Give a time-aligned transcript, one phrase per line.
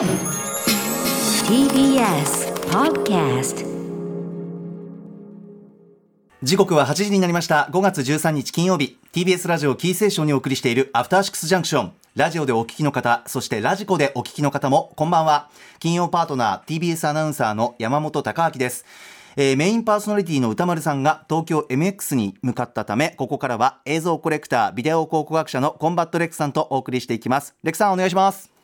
[0.00, 0.08] TBS
[2.70, 3.66] Podcast
[6.42, 7.68] 時刻は8時になりました。
[7.70, 8.96] 5月13日金曜日。
[9.12, 11.92] TBS ラジオキーステーションにお送りしているアフターシックスジャンクション。
[12.16, 15.50] ラジオでお聞きの方そしてラジコでお聞きの方もこんばんは。
[15.80, 18.86] 金曜パートナー TBS アナウンサーの山本貴明です。
[19.36, 27.54] えーメインパーソナリティの宇多丸さんが東京 MX に向かったためここからは映像コレクタービデオ考古学者のコンバットレックさんとお送りしていきます。
[27.62, 28.59] レックさんお願いします。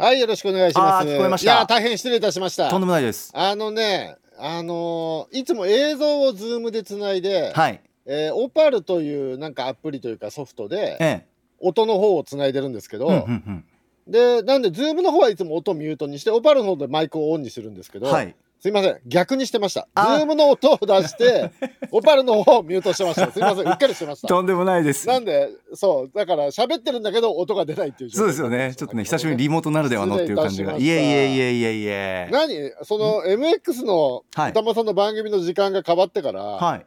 [0.00, 1.08] はい、よろしくお願いします。
[1.08, 1.52] 聞こえました。
[1.52, 2.70] いやー、大変失礼いたしました。
[2.70, 3.32] とんでもないです。
[3.34, 7.80] あのね、あのーいつも映像をズームでつないで、はい。
[8.06, 11.26] えーオパルというなんかアプリというかソフトで、ええ。
[11.58, 13.64] 音の方をつないでるんですけど、うんうんうん。
[14.06, 19.82] で、なんで、ズームの方はいつも音ミュートにして、オパルの方でマイクをオンにするんですけど、はいすいません、逆にしてました。
[19.82, 19.86] あ。
[19.94, 21.50] ズームの音を出して、
[21.92, 23.30] オパルの方をミュートしてました。
[23.30, 24.28] すいません、うっかりしてました。
[24.28, 25.06] とんでもないです。
[25.06, 28.74] なんで、そう、だから喋ってるんだけど、音が出ないっていうそうですよね。
[28.76, 30.76] ちょっとね久しぶりにリモートならではのっていう感じが。
[30.76, 32.72] いえいえいえいえいえ何？
[32.82, 34.50] その MX のはい。
[34.50, 36.86] 歌間さんの番組の時間が変わってから、はい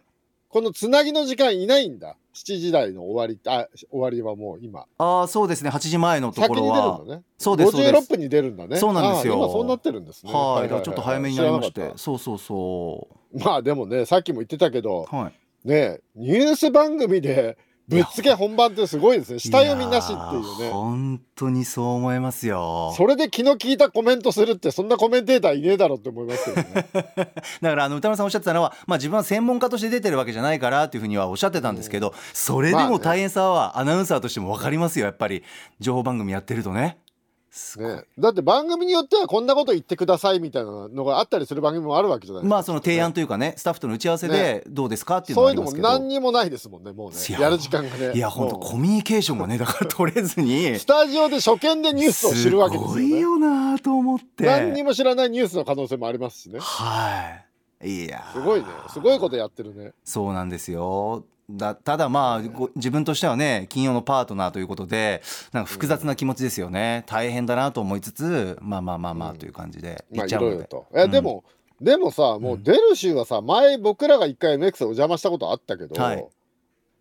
[0.51, 2.17] このつなぎの時間いないんだ。
[2.33, 4.85] 7時台の終わりあ終わりはもう今。
[4.97, 5.69] ああそうですね。
[5.69, 7.23] 8時前のところ先に出るはんだね。
[7.37, 8.77] そうですそうで56す分に出るんだね。
[8.77, 9.35] そうなんですよ。
[9.35, 10.33] あ今そうなってるんですね。
[10.33, 10.69] はい。
[10.69, 11.93] ちょっと早めになりまして。
[11.95, 13.07] そうそうそ
[13.39, 15.31] たまあでもねさっきも言ってたけどうは
[15.65, 15.67] い。
[15.67, 17.57] ねニュース番組で
[17.91, 19.39] ぶっつけ本番ってすごいですね。
[19.39, 20.69] 下読みなしっていうね。
[20.71, 22.93] 本当にそう思いますよ。
[22.95, 26.87] それで気の利いたコメントするってそんなコメンテーターいねえだろって思いますけどね。
[27.61, 35.43] だからあの歌丸さんおっしゃってたのは、まあ、自分は専門家として出てるわけじゃないからっていうふうにはおっしゃってたんですけど、それでも大変さはアナウンサーとしても分かりますよやっぱり。
[35.79, 36.97] 情報番組やってるとね
[37.51, 37.87] すごい。
[37.95, 38.03] ね。
[38.17, 42.55] だって番組によってはこんなこと言ってくださいみたいなのがあったりする番組もあるわけじゃないですか。
[42.55, 45.87] まあその提案というかねスタッフとの打ち合わせでどうですかっていうのそういうのもはありますけど。
[45.99, 47.17] 何にもないですもんね、もうね。
[47.29, 47.31] い。
[47.33, 47.41] や。
[47.41, 48.13] やる時間がね。
[48.13, 48.69] いや本当もう。
[48.69, 50.79] コミュニケーションがねだから取れずに。
[50.79, 53.03] スタジオで初見でニュースを知るわけですよね。
[53.03, 54.45] すごいよなと思って。
[54.45, 56.59] 何にも知らないニュースの可能性もありますしね。
[56.59, 57.41] は
[57.83, 58.05] い。
[58.05, 58.33] いやー。
[58.33, 58.67] すごいね。
[58.93, 59.91] すごいことやってるね。
[60.05, 61.25] そうなんですよ
[61.57, 65.21] だただまあご自分としてはね金曜のパートナーということで
[65.51, 69.37] なんか複雑な気持ちですよね、大変だなと思いつつまあまあまあまあうん。
[69.37, 70.85] という感じでうので、ろいろと。
[70.93, 71.11] え、うん。
[71.11, 71.43] でも、
[71.79, 76.25] でもさ、もう出る週はさ、前僕らが一回 MX でお邪魔したことあったけど、はい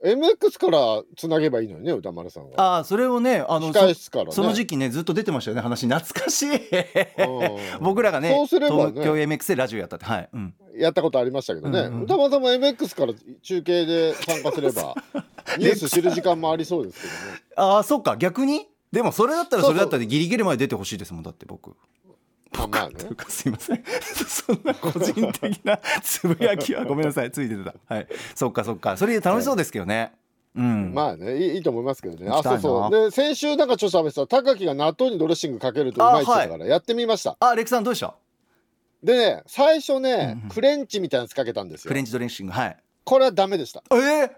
[0.02, 2.52] MX からつなげばいいのにね、歌丸さんは。
[2.56, 4.30] ああそれをねあの控室からね。
[4.30, 6.48] そその時期ねずっと出てましたよね話懐かしい。
[6.48, 7.82] うん。
[7.82, 8.92] 僕らがねそうすればね。
[8.92, 13.12] 東京 MX でラジオやったってはい、うん、やったことありましたけどね、うんうん歌丸さんも MX から
[13.42, 14.94] 中継で参加すれば、
[15.58, 17.42] ニュース知る時間もありそうですけどね。
[17.56, 18.66] ああそっか逆に？
[18.92, 21.76] でもそれだったらそれだったらギリギリまで出てほしいですもんだって僕
[22.52, 22.94] まあまあね。
[22.94, 23.84] というかすいません
[24.28, 27.30] そんな個人的な つぶやきはごめんなさい。
[27.30, 27.74] ついてた。
[27.94, 28.08] はい。
[28.34, 28.96] そっかそっか。
[28.96, 30.12] それ楽しそうですけどね。
[30.56, 30.92] うん。
[30.92, 32.28] まあねいいいいと思いますけどね。
[32.30, 32.90] あそうそう。
[32.90, 37.36] で先週なんかちょっと喋ってた高木が納豆にドレッシングかけるとうまいって言ってたからやってみました。
[37.38, 38.14] あレクさんどうでした？
[39.02, 40.48] でね最初ね、うんうん。
[40.48, 41.88] クレンチみたいなやつかけたんですよ。
[41.90, 42.02] フレ。
[42.02, 42.76] ンチドレッシングはい。
[43.04, 43.82] これはダメでした。
[43.92, 44.30] えー、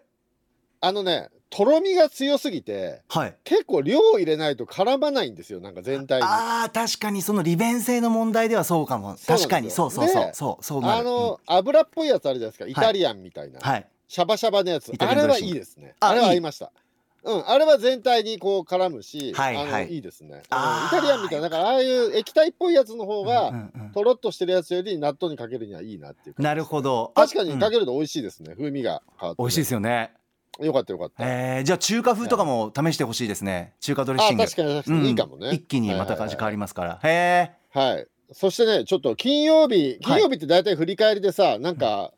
[0.80, 3.36] あのねとろみが強すぎてはい。
[3.44, 6.24] 結構量入れないと絡まないんですよなんか全体に。
[6.26, 9.16] ああー確かにその利便性の問題ではそうかも。
[9.26, 9.70] 確かに。
[9.70, 10.24] そうそうそう。
[10.24, 11.04] でそうそうなる。
[11.04, 12.66] の、油っぽいやつあるじゃないですか。
[12.66, 13.86] イタリアンみたいな、うんはい。
[14.08, 14.92] シャバシャバのやつ。
[14.98, 15.94] あれはいいですね。
[16.00, 16.32] ああれはいい。
[16.32, 16.72] 合いました。
[17.24, 19.94] うん、あれは全体にこう絡むし、はいあのはい。
[19.94, 20.30] いいですね。
[20.32, 20.42] うんイ
[20.90, 23.90] タリアンみたいな、だからああいう液体っぽいやつの方が、うんうんうん。
[23.90, 27.12] とろっとしてるやつより納豆にかけるにはいいなっていう感じなるほど。
[27.14, 30.14] 確かにかうんけると美味しいですね、風味が変わって、美味しいですよね
[30.60, 33.74] よかったよかった、えー、じゃあ中華風とかも試してほしいですね。
[33.80, 34.44] 中華ドレッあシング。
[34.44, 35.02] 確かに確かうん。
[35.02, 37.00] にいいかもね、一気にまた味変わりますから。
[37.02, 38.06] へえはい。
[38.32, 42.12] そしてねちょっと金曜日金曜日って大体振り返りでさ、なんか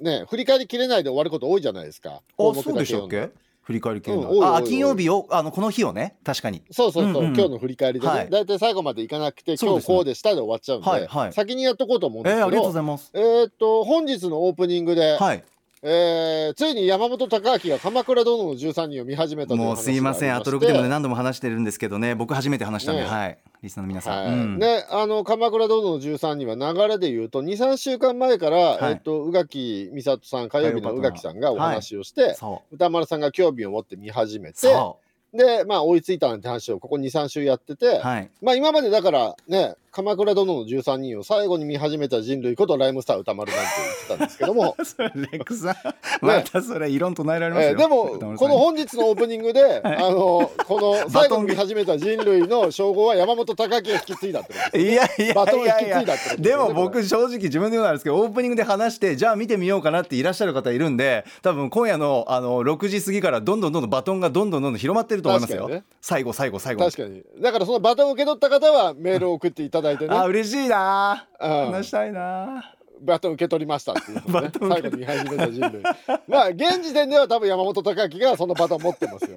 [0.00, 2.22] ね振り返りきれないで終わること多いじゃないですか。
[2.36, 3.30] 項あそうでしたっけ？
[3.62, 4.56] 振り返り系の、うん多い多い多い。
[4.56, 6.16] あ金曜日をあのこの日をね。
[6.24, 6.62] 確かに。
[6.70, 7.34] そうそうそう、うんうんうん。
[7.34, 8.30] 今日の振り返りでね、はい。
[8.30, 11.32] 大体最後までいかなくて今日こうでしたで終わっちゃうんで、はいはい。
[11.32, 12.46] 先にやっとこうと思うんえー、ですけど。
[12.46, 13.10] ありがとうございます。
[13.14, 15.44] えーっと本日のオープニングで、はい
[15.82, 20.34] えーついに山本隆明が「鎌倉殿の13人」を見始めたもうすいません。
[20.34, 22.14] アトロクでもね何度も話してるんですけどね。
[22.14, 23.38] 僕初めて話したんで、ねはい。
[23.62, 24.32] リスナーの皆さん、はい。
[24.32, 24.58] うん。
[24.58, 28.92] であの「鎌倉殿の13人」は流れで言うと23週間前から、はい。
[28.94, 34.98] えっと宇垣美里さん火曜日の宇垣さんがお話をして、そ歌丸さんが興味を持って見始めうてそ
[35.32, 38.30] でまあ追いついたなんて話をここ23週やってて、うはい。
[38.42, 47.70] まあ今までだからね鎌倉殿の13人を最後に見始めた人類ことライムスター歌丸なんて言ってたんですけども、 それレックさん、またそれ異論唱えられますよ。
[47.70, 56.48] えーでもこの本日のオープニングで、 あのこの最後に見始めた人類の称号は山本隆明を引き継いだってことですいやいやバトンを引き継いだってことでね。
[56.50, 65.82] でもこ僕正直自分で言うのはあれですけどオープニングで話してじゃあ見てみようかなっていらっしゃる方いるんで多分今夜のあの6時過ぎからどんどんどんどんバトンがどんどんどんどん広まってると思いますよ、ね。
[66.00, 66.84] 最後最後最後。
[66.84, 70.14] 確かにだからそのバトンを受け取った方はメールを送っていただいてね。
[70.16, 71.26] あ嬉しいな。
[71.40, 71.50] うん。
[71.72, 72.74] 話したいな。
[73.00, 74.22] バトン受け取りましたっていうね。
[74.58, 75.82] 最後に見始めた人類。
[76.26, 79.36] まあ現時点では多分山本隆明がそのバトン持ってますよ。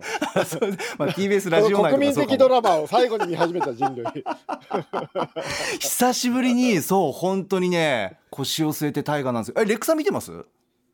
[0.97, 4.03] まあ TBS ラジオ内国民的ドラマを最後に見始めた人類。
[5.79, 9.61] 久しぶりにそう本当にね腰を据えて大河なんですよ。
[9.61, 10.31] えレックさん見てます？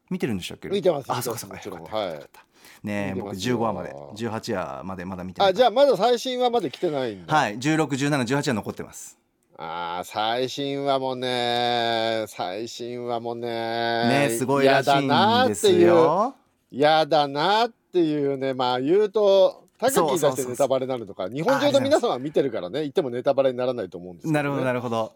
[0.10, 0.68] 見てるんでしたっけ？
[0.68, 1.56] 見てますあそうかそうか。
[1.56, 1.80] もちろん。
[1.80, 2.42] よかったよかった。
[2.84, 3.56] ね僕見てますよ。
[3.58, 7.34] 15話まで18話までまだ見てあじゃあまだ最新話まで来てないんだ。
[7.34, 9.18] はい161718は残ってます
[9.60, 16.36] あー最新話もね最新話もねねすごいらしいんですよ。
[16.72, 18.54] 嫌だなっていうね。
[18.54, 22.82] まあ言うと高木に出してネタバレになるとか日本中の皆様は見てるからね。
[22.82, 25.14] 言ってもネタバレにならないと思うんですけど、ね、なるほどなるほど。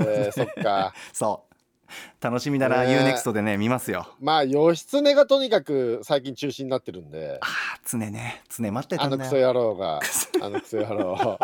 [0.00, 0.94] えーそっか。
[1.12, 1.49] そう
[2.20, 4.08] 楽しみならね UNEXT でね見ますよ。
[4.20, 7.38] まあ義経がとにかく最近中止になってるんで。
[7.40, 8.42] あー常ね。
[8.48, 9.22] 常待ってたあんだよ。
[9.22, 10.00] のクソ野郎が。
[10.42, 11.38] あのクソ野郎、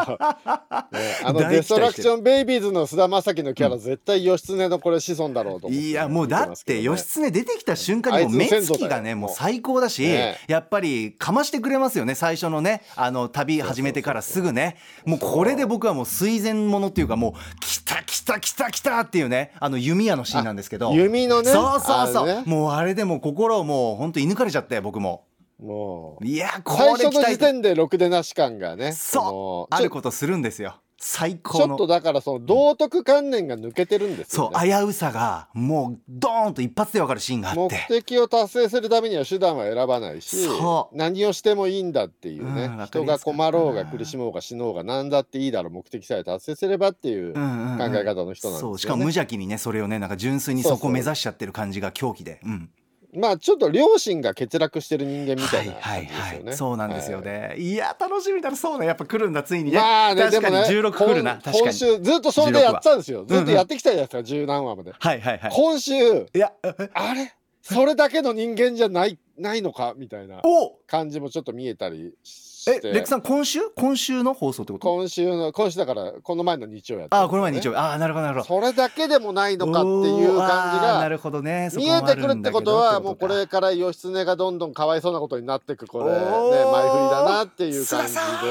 [0.93, 14.77] ね、あの大デストラクションベイビーズの菅田将暉のキャラ、絶対義経のこれ子孫だろうと思っていやもうだって義経出てきた瞬間にもう目つきがねもう最高だし、ねやっぱりかましてくれますよね最初のねあの旅始めてからすぐね。
[15.05, 20.93] もうこれで僕はもう垂涎ものっていうかもう来た来た来た来たっていうねあの弓矢のシーンなんですけど。
[20.93, 21.51] 弓のね。
[21.51, 22.43] そうそうそう、ね。
[22.47, 25.25] もうあれでもう心をもう本当射抜かれちゃって僕も。
[25.59, 26.27] もう。
[26.27, 29.75] いやこ最れ期待初の時点でろくでなし感がねそう。
[29.75, 31.73] あることするんですよ最ち高の。
[31.73, 40.49] ょっとだからその道徳観念が抜けてるんですよ、そうね、危うさがもうドーンと一発でわかるシーンがあっ目て的を達成するためには手段は選ばないし
[40.93, 48.59] 何をしてもいいんだっていうね、うん人が困ろうが苦しもうが死のうが何だっていいだろう目的さえ達成すればっていう考え方の人なんですよね。
[48.61, 52.41] そうしかも無邪気にねそれをねなんか純粋にそこを目指しちゃってる感じが狂気で。
[52.45, 52.71] うん
[53.17, 56.53] まあちょっと良心が欠落してる人間みたはいいな感はいはじですよね。
[56.53, 57.27] いそうなんですよはい。
[57.27, 58.57] ねいや楽しみだな。
[58.57, 59.79] そうねやっぱ来るんだついにね。
[59.79, 61.33] まあね、確かにでもね、16来るな。
[61.33, 61.59] 今確かに。
[61.61, 63.21] 今週ずっとそれでやってたんですよ。
[63.21, 64.93] 話ずっとやってきたじゃないですか、十何話まで。
[64.99, 65.51] はいはいはい。
[65.53, 67.33] 今週、いやえあれ？
[67.63, 69.95] それだけの人間じゃないないのか？
[69.97, 70.79] みたいなお！
[70.87, 72.56] 感じもちょっと見えたりして。
[72.69, 73.61] えレックさん今週？
[73.77, 74.89] 今週の放送ってこと？
[74.89, 77.77] 今週の今週だからこの前の日曜やったね、ああこの前日曜日。
[77.77, 78.61] ああなるほどなるほど。
[78.63, 81.71] それだけでもないのかっていう感じがーなるほどね。
[81.77, 88.43] 見えてくるってことはもうこれから義経がどんどんかわいそうなことになっていくこれね前振りだなっていう感じ辛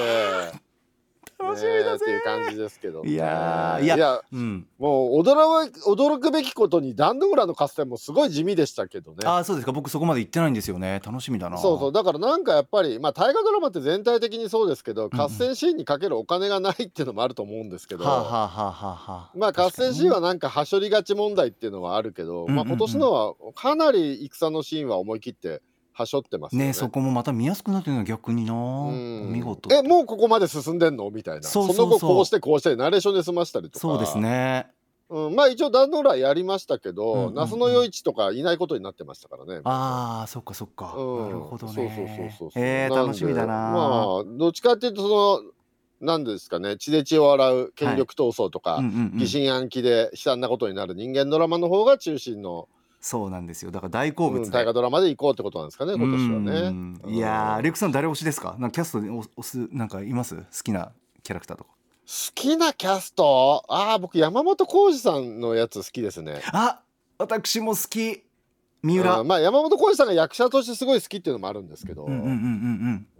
[0.51, 0.64] で。
[1.37, 4.67] 楽しみだっていう感じですけど、いやーいやいやうん。
[4.77, 9.17] もう驚く驚くべきことに壇ノ浦の合戦もすごい地味でしたけどね。
[9.25, 9.71] ああそうですか。
[9.71, 11.01] 僕そこまで行ってないんですよね。
[11.05, 11.57] 楽しみだな。
[11.57, 11.91] そうそう。
[11.91, 19.31] だからなんかやっぱりまあ大河ドラマって全体的にそうですけど合戦シーンにかけるお金がないっていうのもあると思うんですけど、はあはあはあはあはあ。
[19.35, 22.55] まあ合戦シーンはなんかはしょりがち問題っていうのはあるけど、うんうんうん。
[22.55, 25.61] まあ今年のはかなり戦のシーンは思い切って
[25.97, 26.67] はしょってますよね。
[26.67, 28.53] ねそこもまた見やすくなってるのは逆にな。
[28.53, 29.31] うん。
[29.31, 29.73] 見事。
[29.73, 31.09] えもうここまで進んでんの？
[31.09, 31.43] みたいな。
[31.43, 33.79] その後こうしてこうしてナレーションで済ましたりとか。
[33.79, 34.67] そうですね。
[35.07, 37.33] うん、まあ一応壇ノ浦やりましたけど、うんうんうん。
[37.35, 39.61] 那須の余市とかいないことになってましたからね。
[39.63, 41.23] ああそっかそっか、うん。
[41.23, 41.73] なるほどね。
[41.73, 42.63] そうそうそうそうそう。
[42.63, 45.51] えー、楽しみだな、まあどっちかっていうとその
[46.01, 49.17] 何ですかね血で血を洗う権力闘争とか、うんうんうん。
[49.17, 52.67] 疑心暗鬼で悲惨なことになる人間ドラマの方が中心の、
[53.07, 53.69] そうなんですよ。
[53.69, 56.59] だから大好物うん、で、大河ドラマで行こうってことなんですかね今年はね。
[56.69, 57.13] うん。
[57.13, 58.55] いやーレクさん誰推しですか？
[58.57, 60.35] なんかキャストで押すなんかいます？
[60.37, 60.91] 好きな
[61.21, 61.69] キャラクターとか。
[62.33, 63.63] きなキャスト？
[63.69, 66.41] ああ僕山本浩二さんのやつ好きですね。
[66.51, 66.81] あ
[67.19, 68.23] 私も好き。
[68.81, 72.27] 三浦、うんまあ山本浩二さんが役者としてすごい好きっていうのもあるんですけど、うんうんうん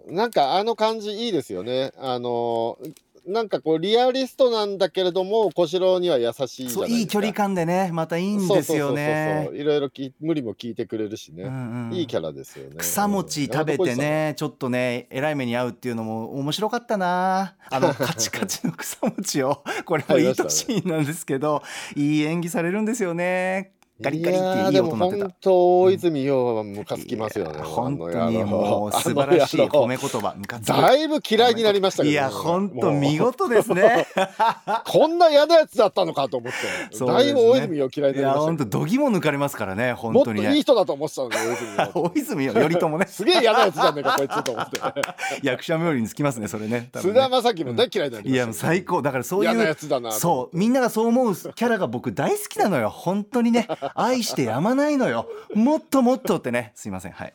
[0.07, 1.91] うんなんかあの感じいいですよね。
[1.99, 2.79] あの
[3.27, 6.69] なんかこうリアリストなんだけれども小四郎には優しい。
[6.69, 9.49] そういい距離感でねまたいいんですよね。
[9.53, 12.75] いろいろき無理も聞いてくれるしね、うんうんいいキャラですよね。
[12.77, 17.55] 草餅食べてねちょっとねえらい目に遭うっていうのも面白かったな。
[17.69, 19.63] あの カチカチの草餅を。
[19.85, 21.63] これもいい年なんですけど
[21.95, 25.25] いい演技されるんですよねガリガリっていい音になってた。
[25.25, 27.59] 本当大泉洋はムカつきますよね。
[27.61, 30.75] 本当にもう素晴らしい褒め言葉ムカつく。
[30.75, 34.05] だいぶ嫌いになりましたけど、いや本当見事ですね。
[34.85, 37.07] こんな嫌なやつだったのかと思って、ね。
[37.07, 42.53] だいぶ大泉洋嫌いになりました当度肝抜かれますからね本もっと当にねいい人だと思ってたのに大泉洋。
[42.53, 43.05] 大泉ね。
[43.07, 44.79] すげえ嫌なやつじゃねえかこいつと思って。
[45.41, 46.89] 役者冥利につきますねそれね。
[46.95, 49.01] 菅田将暉も大嫌いになりましたよいや最高。
[49.01, 52.89] だからそう嫌ないうやつだなそうみんながそう思うキャラが僕大好きなのよ。
[52.89, 55.27] 本当にね愛してやまないのよ。
[55.53, 56.71] もっともっとってね。
[56.75, 57.11] すいません。
[57.11, 57.33] はい。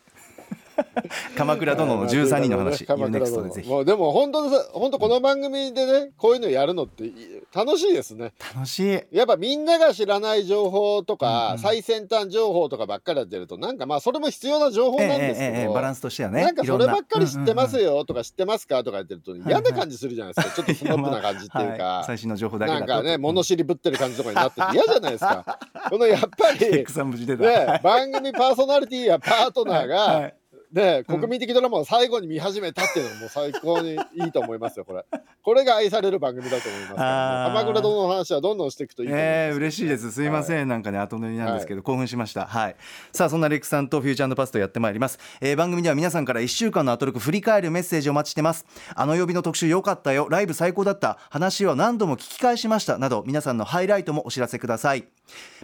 [1.36, 3.68] 鎌倉殿の13人の話鎌倉 UNEXT 殿でぜひ。
[3.68, 7.14] もうでも本当にさ本当この番組でねこういうのやるのってい
[7.54, 8.32] 楽しいですね。
[8.54, 9.00] 楽しい。
[9.10, 20.54] やっぱみんなが知らない情報とか、うんうん最先端情報とかばっかりやってるとなんかまあそれも必要な情報なんですけど、えええバランスとしてはねなんかそればっかり知ってますよよとか知ってますかとか言ってるとはい嫌な感じするじゃないですか。
[20.56, 22.02] ちょっとスノップな感じっていうか。
[22.06, 22.86] 最新の情報だけだと。
[22.86, 25.58] なんかね物知りぶってる感じとかになってて嫌じゃないですか。
[25.90, 30.34] このやっぱりね番組パーソナリティやパートナーが、はい
[30.72, 35.04] ね、国民的ドラマを最後に見始めたっていうのも最高にいいと思いますよこれ
[35.42, 40.12] これが愛される番組だと思います鎌倉殿の話はどんどんしていくといいと思います、えー、嬉しいです。
[40.12, 42.46] すいません、なんかね、後乗りなんですけど、興奮しました。
[42.46, 42.76] はい。
[43.12, 45.18] さあ、そんなレックさんとフューチャーパストやってまいります。
[45.40, 48.64] えー番組では皆さんから1週間のアトロク振り返るメッセージをお待ちしてます。
[48.94, 55.04] あの曜日の特集良かったよ、ライブ最高だった、話は何度も聞き返しました、など、皆さんのハイライトもお知らせください。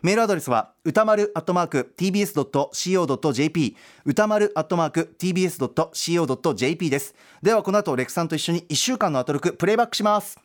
[0.03, 7.15] メールアドレスは歌丸アットマーク tbs.co.jp 歌丸アットマーク tbs.co.jp です。
[7.43, 10.39] ではこの後レックさんと一緒に1週間のアトロクプレイバックします。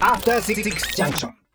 [0.00, 0.62] After Six
[0.96, 1.47] Junction.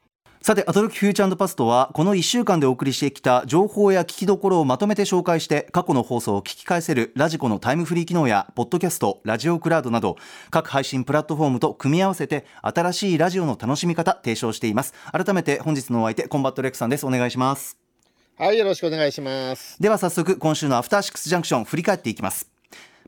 [0.46, 10.18] さて、アトロクフューチャーパストは、この1週間でお送りしてきた情報や聞きどころをまとめて紹介して、過去の放送を聞き返せるラジコのタイムフリー機能や、ポッドキャスト、ラジオクラウドなど、
[10.52, 14.94] 各配信プラットフォームと組み合わせて、新しいラジオの楽しみ方、提唱しています。
[15.14, 17.06] 改めて本日のお相手、コンバットレックさんです。
[17.06, 17.78] お願いします。
[18.38, 22.52] はいよろしくお願いしますでは早速、今週のアフターシックスジャンクション、振り返っていきます。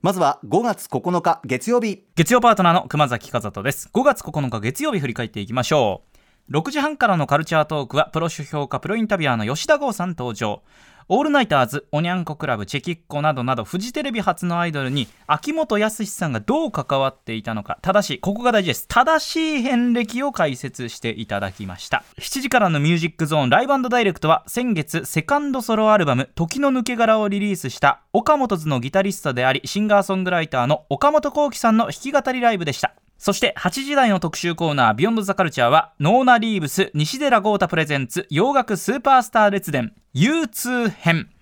[0.01, 2.05] まずは5月9日月曜日。
[2.15, 6.14] 月曜パートナーの熊崎和人です5月9日月曜日振り返っていきましょう
[6.51, 10.61] 6時半からのカルチャートークはプロ書評家プロインタビュアーの吉田剛さん登場。
[11.07, 17.79] オールナイターズおにゃんこクラブチェキッコなどなどフジテレビ初のアイドルに秋元康さんがどう関わっていたのか。
[17.81, 18.87] 正しいここが大事です。
[18.87, 22.03] 正しい遍歴を解説していただきました。
[22.19, 32.93] 7時からのミュージックゾーンライブダイレクトは先月セカンドソロアルバム「時の抜け殻」をリリースした岡本図のギタリストでありシンガーソングライターの岡本幸輝さんの弾き語りライブでした。
[33.25, 41.34] そして8時台の特集コーナー「Beyond the Culture はノーナ・リーブス西寺郷太 presents 洋楽スーパースター列伝 U2 編。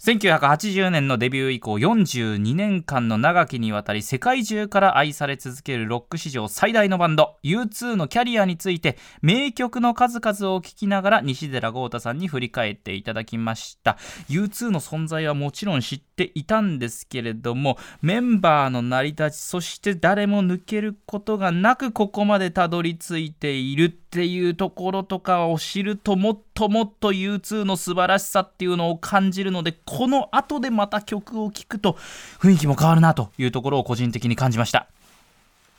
[0.00, 13.98] 1980年のデビュー以降42年間の長きにわたり世界中から愛され続けるロック史上最大のバンド U2 のキャリアについて名曲の数々を聴きながら西寺郷太さんに振り返っていただきました。
[14.28, 23.98] U2 の存在はもちろん知っていたんですけれどもメンバーの成り立ちそして誰も抜けることがなくここまでたどり着いている。
[24.08, 31.92] っていうところとかを知るともっともっと U2 の素晴らしさっていうのを感じるのでこの後でまた曲を聴くと
[32.40, 34.88] 雰囲気も変わるなというところを個人的に感じました。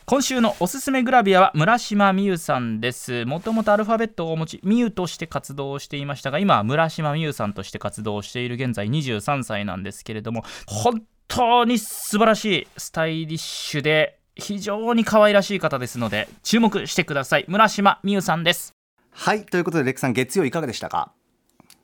[0.06, 3.26] 今週のおすすめグラビアは村島美優さんです。
[3.26, 17.46] もともとアルファベットをお持ち美優として活動をしていましたが今は村島美優さんとして活動している現在23歳なんですけれども本当に素晴らしいスタイリッシュで非常に可愛らしい方ですので注目してください。
[17.48, 18.74] 村島美優さんです。
[19.12, 21.12] はい、ということでレックさん月曜いかがでしたか？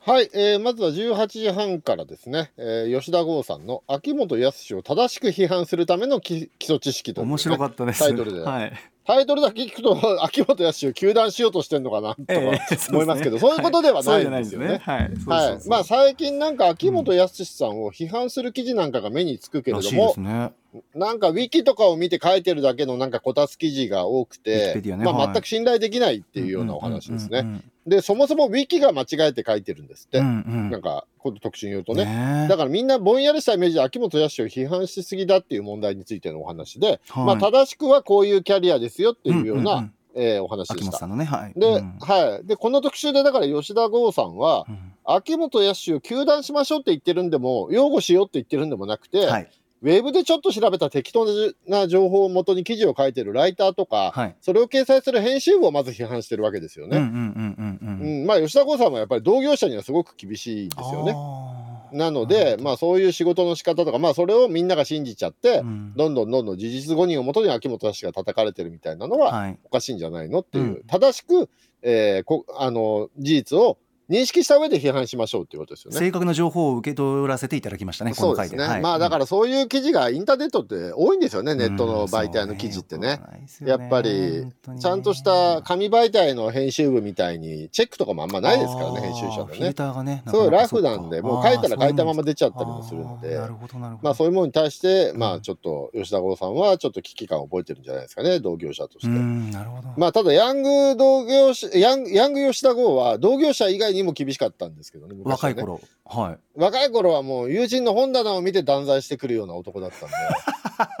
[0.00, 7.98] はい、えーまずは18時半からですね、えー吉田剛さんの秋元康を正しく批判するための基基礎知識という、ね、面白かったです。
[7.98, 8.72] タイトルで、はい、
[9.06, 14.82] タイトルだけ聞くと 秋元康を休団しようとしてるのかなとかええ思いますけど、そういうことではないんですよね。
[15.66, 20.52] まあ最近なんか秋元康さんを批判する記事なんかが目につくけれども、すね。
[20.94, 24.96] なんかウィキとかを見て書いてるだけのなんかこたつ記事が多くて、ね。
[24.96, 25.26] まあはい。
[25.32, 27.62] 全く信頼できないっていうようなお話ですね。
[27.86, 30.18] で、そもそもウィキが間違えて書いてるんですって。
[30.18, 30.28] うんう
[30.66, 32.04] んなんか、この特集によるとね。
[32.04, 41.52] ねだからみんなぼんやりしたイメージで秋元康を批判しすぎだっていう問題についてのお話で、はいまあ正しくはこういうキャリアですよっていうような、んんんえーお話でしたね、はい。
[41.58, 42.46] で、うんはい。
[42.46, 49.48] で、この特集でだから吉田剛さんは、うん秋元康を休団しましょうって言ってるんでも、擁護しようって言ってるんでもなくて、はい、
[49.82, 51.26] ウェブでちょっと調べた適当
[51.66, 54.36] な情報をもとに記事を書いてるライターとか、はい。
[54.40, 56.98] それを掲載する編集部をまず批判してるわけですよね。
[58.26, 61.14] まあ吉田剛さんはやっぱり同業者にはすごく厳しいんですよね。
[61.92, 69.58] なので、まあそういう仕事の仕方とか、まあそれをみんなが信じちゃって、うんどんどんどんどん事実誤認をもとに秋元康が叩かれてるみたいなのははい。
[69.64, 71.48] おかしいんじゃないのっていう、うん正しく、
[71.82, 73.78] えーこあの事実を、
[74.10, 75.98] 認識した上で批判しましょうっていうことですよね。
[75.98, 78.50] 正確な情報を受け取らせていただきましたね、この回で。
[78.50, 83.20] そうですね、はいまあだからそういう記事がインターネットって多いんですよね、ネットの媒体の記事ってね。
[83.62, 84.46] やっぱり
[84.80, 89.74] ちゃんとした紙媒体の編集部みたいにチェックとかもあんまないですからね、編集者でね。
[89.76, 90.22] ターがね。
[90.26, 94.04] すごいラフなんで、もう書いたら書いたまま出ちゃったりもするのであーなる、ほど、なるほど。
[94.04, 99.08] まあそういうものに対して、んまあちょっと吉田剛さんはちょっと危機感を覚えてるんじゃないですかね、同業者として。
[99.08, 99.88] うん、なるほど。
[99.96, 105.80] まあただヤング同業者、ヤンヤング吉田剛は同業者以外にも厳しかったんですけどね、ね若頃。
[106.04, 106.60] はい。
[106.60, 110.06] 若い頃はもう友人の本棚を見て断罪してくるような男だった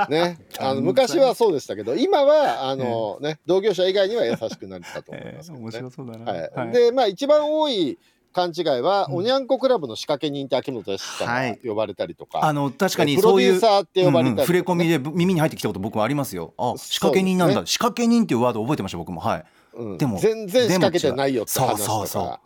[0.06, 5.90] んで、 ね、あの昔はそうでしたけど、今はあの、ね、同業者以外には優しくなったと思いますけどね。
[5.90, 7.98] そうだはいで、まあ、一番多い
[8.36, 13.52] 勘違いは、うんおにゃんこクラブの仕掛け人って秋元康さんはいが呼ばれたりとか、あの、確かにプロそういう。
[13.52, 16.52] デューサーって呼ばれたりね、うんうん触れ込みで耳に入ってきたこと僕はありますよ。
[16.58, 17.54] あ、仕掛け人なんだ。
[17.54, 19.20] そうで仕掛け人っていうワード覚えてました僕も。
[19.20, 19.44] はい。
[19.76, 22.40] うんでも全然仕掛けてないよって話とかそうそうそう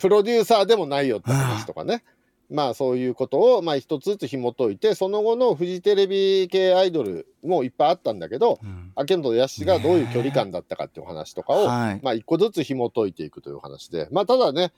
[0.00, 2.02] プロデューサーでもないよって話とかね、
[2.50, 8.92] まあそういうことをまあ一つずつ紐解いてその後のフジテレビ系アイドルもいっぱいあったんだけどうん。
[8.96, 12.00] 秋元康がどういう距離感だったかっていう話とかを、はい。
[12.02, 14.08] まあ一個ずつ紐解いていくという話で。
[14.10, 14.72] まあただね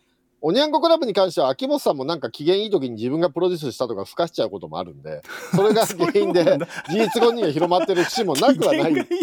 [0.44, 5.22] おにゃんこクラブに関しては秋元さんもなんか機嫌いい時に自分がプロデュースしたとか吹かしちゃうこともあるんで
[5.54, 6.44] それが 原因で
[6.90, 9.14] 事実後には広まってる節もなくはないって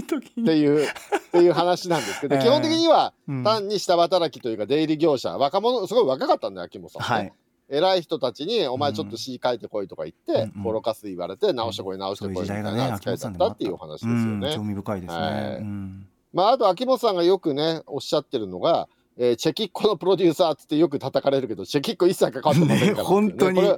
[0.58, 2.42] いうっていう話なんですけど、 えー。
[2.42, 3.44] 基本的にはうん。
[3.44, 7.32] 単に下働きというか出入り業者若者すごい若かったんだよ秋元さん。
[7.72, 14.54] 偉い人たちに「お前ちょっと詩書いてこい」とか言って、ボロカス言われて直してこい直してこいみたいな扱いだったっていうお話ですようんね。
[14.56, 15.32] 興味深いですはい。
[15.34, 15.58] ね。
[15.60, 16.08] うん。
[16.34, 18.88] まあ、あと秋元さんがよくねおっしゃってるのが、
[19.22, 22.98] えーチェキッコのプロデューサーっつってよく叩かれるけどチェキッコ一切関わってませんから。
[22.98, 23.62] ね本当に。
[23.62, 23.78] これ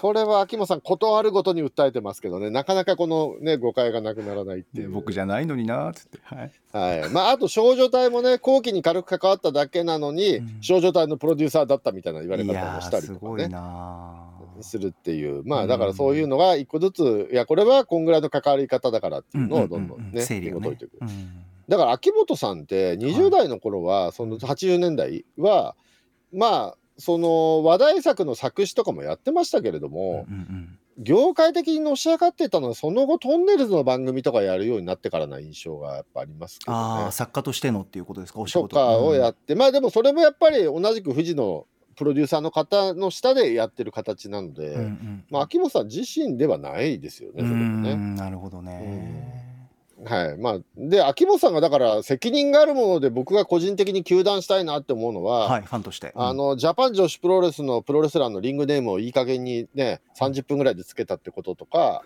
[0.00, 2.50] これは秋元さん断るごとに訴えてますけどね。
[2.50, 4.90] なかなかこのね誤解がなくならないっていう。
[4.90, 6.18] 僕じゃないのになーっつって。
[6.22, 6.52] はい。
[6.70, 7.10] はい。
[7.10, 10.58] まあ、あと少女隊もね後期に軽く関わっただけなのに、うん。
[10.60, 13.50] 少女隊のプロデューサーだったみたいな言われい方もしたりとかね。
[14.60, 15.42] するっていう。
[15.46, 15.64] まうん。
[15.64, 20.68] あだからそういうのが一個ずついやこれはこんぐらいの関わり方だからっていうのをどんどんね整理をね。
[20.68, 20.98] 紐解いていく。
[21.00, 25.76] うんだから秋元さんって20代の頃はその80年代は
[26.32, 30.26] まあその話題作の作詞とかもやってましたけれども、
[30.96, 36.78] 業界的にのし上がってたのはその後トンネルズの番組とかやるようになってからな印象がやっぱありますけどね。
[36.78, 37.12] ああ。
[37.12, 38.38] 作家としてのっていうことですか？
[38.38, 38.68] お仕事。
[38.68, 41.66] とかをやっって、まあでもそれもやっぱり同じく富士の
[41.96, 47.94] プロデューサーの方の下でやってる形なので、うんうんまあ、秋元さん自身ではないですよね、うそれもね。
[47.94, 49.43] んなるほどね
[50.04, 50.36] はい。
[50.36, 56.12] まあ、で秋元さんがだから責任があるもので僕が個人的に糾弾したいなって思うのは、はいファンとして。
[56.14, 62.02] あのジャパン女子プロレスのプロレスラーのリングネームをいい加減にね30分ぐらいでつけたってこととか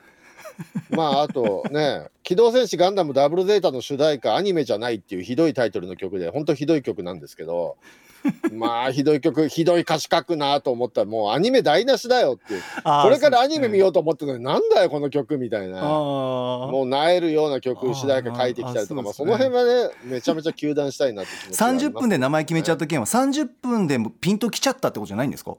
[0.91, 7.77] まああとね「機動戦士ガンダムダブルゼータ」の主題歌アニメじゃないっていうひどいタイトルの曲で本当ひどい曲なんですけど
[8.53, 12.63] まあひどい曲ひどい歌詞書くなと思ったらもうアニメ台無しだよっていう。
[13.03, 15.81] これからアニメ見よようと思ってたのになんだよこの曲みたいな。
[15.83, 25.55] もうなえるような曲主題歌書いてきたりとかまあその辺はねめちゃめちゃ糾弾したいなって気持ちがあります30分で名前決めちゃった件は30分でもピンときちゃったってことじゃないんですか？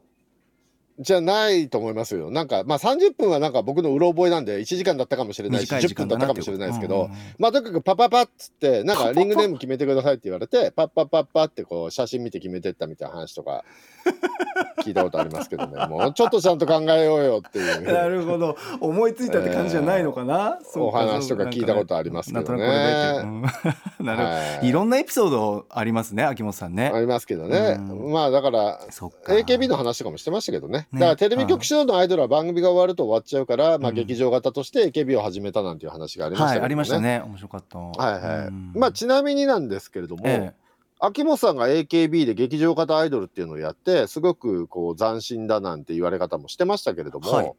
[0.99, 2.29] じゃないと思いますよ。
[2.29, 13.63] なんかまあ30分はなんか僕のうろ覚えなんで1時間だったかもしれないし10短い時間分だったかもしれないですけど、まあとにかくパパパッつってなんかリングネーム決めてくださいって言われてパッパッパッパってこう写真見て決めてったみたいな話とか
[14.83, 15.85] 聞いたことありますけどね。
[15.87, 17.93] もうちょっとちゃんと考えようよっていう。
[17.93, 18.57] なるほど。
[18.79, 22.67] 思いついたって感じじゃないのかな、そうかお話とか聞いたことありますけどね。
[22.67, 23.39] なる。
[23.99, 24.67] ほど、はい。
[24.67, 26.91] いろんなエピソードありますね秋元さんね。
[26.93, 28.11] ありますけどね、うん。
[28.11, 29.33] まあだからそっか。
[29.33, 30.87] AKB の話とかもしてましたけどね。
[30.91, 37.21] ねだからテレビ局指導のアイドルは番組が終わると終わっちゃうから、まあ、うん劇場型として AKB を始めたなんていう話がありましたけど、はいありましたね。
[37.25, 37.79] 面白かった。
[37.79, 38.71] はいはい、うん。
[38.75, 40.53] まあちなみになんですけれども、え
[40.99, 47.53] 秋元さんが AKB で劇場型アイドルっていうのをやってすごくこう斬新だなんて言われ方もしてましたけれども、はい。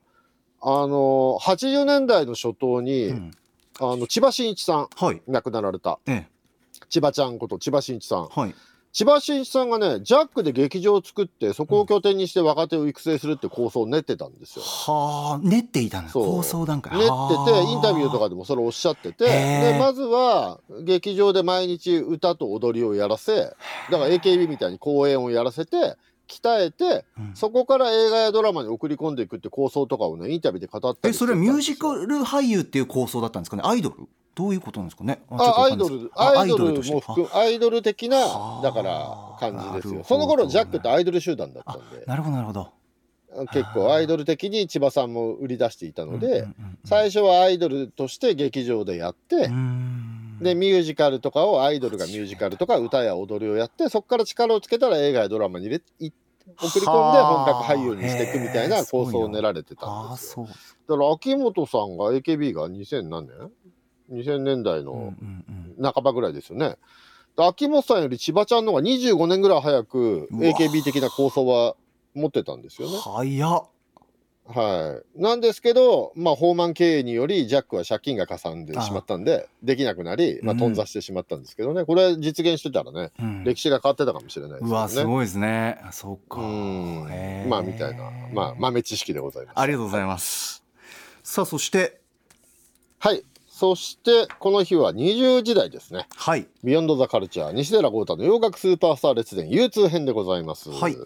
[0.63, 3.31] あの80年代の初頭えに、うん。
[3.81, 5.23] あの千葉真一さんはい。
[5.27, 5.99] 亡くなられた。
[6.07, 6.29] ええ。
[6.91, 8.29] 千葉ちゃんこと千葉真一さん。
[8.29, 8.55] はい
[8.93, 14.63] 千葉真一さんがねジャックで劇場を作ってそこを拠点にして若手を育成するって構想を練ってたんですよ。
[14.65, 16.25] はあ練っていたんですそう。
[16.27, 17.45] 構想段階練ってはあ。
[17.67, 23.55] てインタビューとかでもそれをおっしゃっててでまずは劇場で毎日歌と踊りをやらせだか
[23.99, 27.31] ら AKB みたいに公演をやらせて鍛えてうん。
[27.37, 33.63] そこから映画やドラマに送り込んでいくって構想とかをねインタビューで語ったりえそれはミュージカルル俳優っていう構想だったんですかね？
[33.65, 34.09] アイドル？
[34.35, 35.21] どういうことなんですかね？
[35.31, 38.63] あアイドルあアイドルも含むアイドル的なはあ。
[38.63, 40.05] だから感じですよ。
[40.05, 42.05] その頃ジャックってアイドル集団だったんで。
[42.07, 42.71] なるほどなるほど。
[43.53, 46.49] 結構アイドル的に千葉さんも売り出していたので、
[46.85, 49.49] 最初はアイドルとして劇場でやって、
[50.41, 56.11] でミュージカルとかをアイドルがミュージカルとか歌や踊りをやってそこから力をつけたら映画やドラマに入れい
[56.59, 60.49] 送り込んで本格俳優にしていくみたいな構想を練られてたんあですよ
[60.89, 63.51] だから秋元さんが AKB が2000何年？
[64.13, 65.45] ?2000 年代うんうのん
[65.79, 66.77] うん半ばぐらいですよね。
[67.37, 71.75] で秋元さんより千葉ちゃんの方が25年ぐらい早く AKB 的な構想は
[72.15, 72.99] 持ってたんですよね。
[72.99, 73.69] 早っ
[74.53, 75.21] はい。
[75.23, 84.89] なんですけど、まあ、放満経営により、ジャックは借金がかさんでしまったんで、できなくなり、まあ、うん頓挫してしまったんですけどね、これ実現してたらね、うん歴史が変わってたかもしれないですうわ。
[84.89, 89.59] すごいですねそうかまあ、みたいな、まあ、豆知識でございます。
[89.59, 90.65] ありがとうございます
[91.23, 92.01] さあそして
[92.99, 93.23] はい。
[93.61, 96.07] そして、この日は20時代ですね。
[96.17, 96.47] はい。
[96.65, 100.71] ビヨンド・ザ・カルチャー、西寺豪太の洋楽スーパースター列伝 U2 編でございます。
[100.71, 100.97] はい。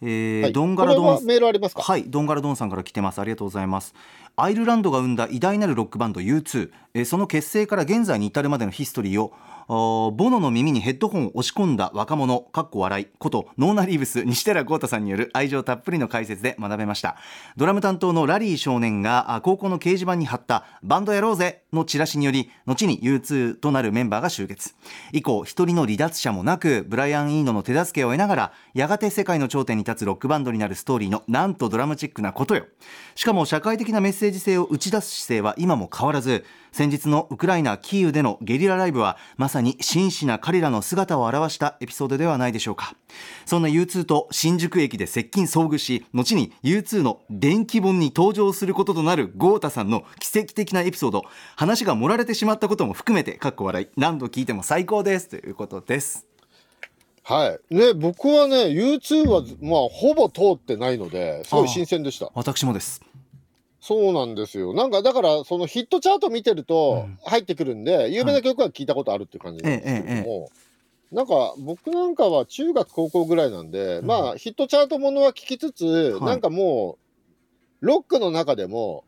[0.00, 0.52] えーはい。
[0.54, 1.82] ドンガラドンメールありますか？
[1.82, 2.04] はい。
[2.04, 3.20] ドンガラドンさんから来てます。
[3.20, 3.94] ありがとうございます。
[4.36, 9.34] アイルランドが生んだ偉大なるロックバンド U2、えーその結成から現在に至るまでのヒストリーを
[9.72, 17.16] ボノの耳にヘッドホンを押し込んだ若者かっこ笑いことノーナ・リーブス西寺豪太さんによる愛情たっぷりの解説で学べました
[17.56, 24.74] ドラム担当のラリー少年が高校の掲示板に貼った「バンドやろうぜ!」のチラシにより後に U2 となるメンバーが集結
[25.12, 32.66] 以降一人の離脱者もなくブライアン・イーノの手助けを得ながらやがて世界の頂点に立つロックバンドになるストーリーのなんとドラマチックなことよ
[33.14, 42.96] しかも社会的なメッセージ性を打ち出す姿勢は今も変わらず先日のウクライナキーウでのゲリラライブはまさに真摯な彼らの姿を表したエピソードではないでしょうか
[43.44, 51.24] そんな U2 と新宿駅で接近遭遇し後に U2 の電気本に登場することとなる豪太さんの奇跡的なエピソード
[51.56, 56.26] 話が盛られてしまったことも含めてかっこ笑い何度聞いても最高ですということです
[57.24, 57.74] はい。
[57.74, 62.32] ね、僕はね、U2 は、まあ、ほぼ通ってないので、すごい新鮮でした。
[62.34, 63.00] 私もです
[63.82, 64.74] そうなんですよ。
[64.74, 70.50] なんか、だから、そのヒットチャート見てると、入ってくるんで、有名な曲は聞いたことあるっていう感じなんですけれども、
[71.10, 74.06] なんか、僕なんかは中学、高校ぐらいなんで、うん。
[74.06, 76.20] まあ、ヒットチャートものは聞きつつ、はい。
[76.20, 76.96] なんかも
[77.82, 79.02] う、ロックの中でも、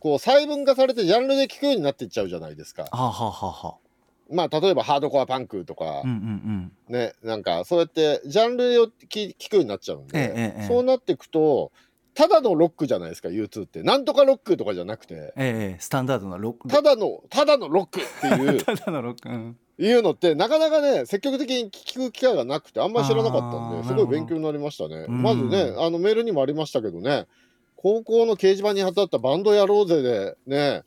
[0.00, 2.82] こう、細分化されてジャンルで聞くようになっていっちゃうじゃないですか。
[2.82, 3.74] はあ、はあはあは。
[3.76, 11.70] あ、まあ、例えばハードコアパンクとか、うんうんね、なんかそうやってジャンルを聞聞くようになっちゃうんで、ええええそうなっていくと
[12.18, 13.84] ただのロックじゃないですか U2 って。
[13.84, 15.14] なんとかロックとかじゃなくて。
[15.14, 16.66] えええスタンダードなロック。
[16.66, 18.58] ただのただのロックっていう。
[18.64, 19.56] ただのロック、うん。
[19.78, 25.06] いうのってなかなかね積極的に聞く機会がなくてあんまり知らなかったんですごい勉強になりましたね。
[25.08, 25.22] うん。
[25.22, 27.28] まずねあのメールにもありましたけどね。
[27.76, 30.82] 高校の掲示板に貼ってあったバンドやろうぜでね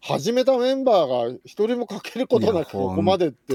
[0.00, 3.54] 始めたメンバーが一人もかけることないくやここまでって。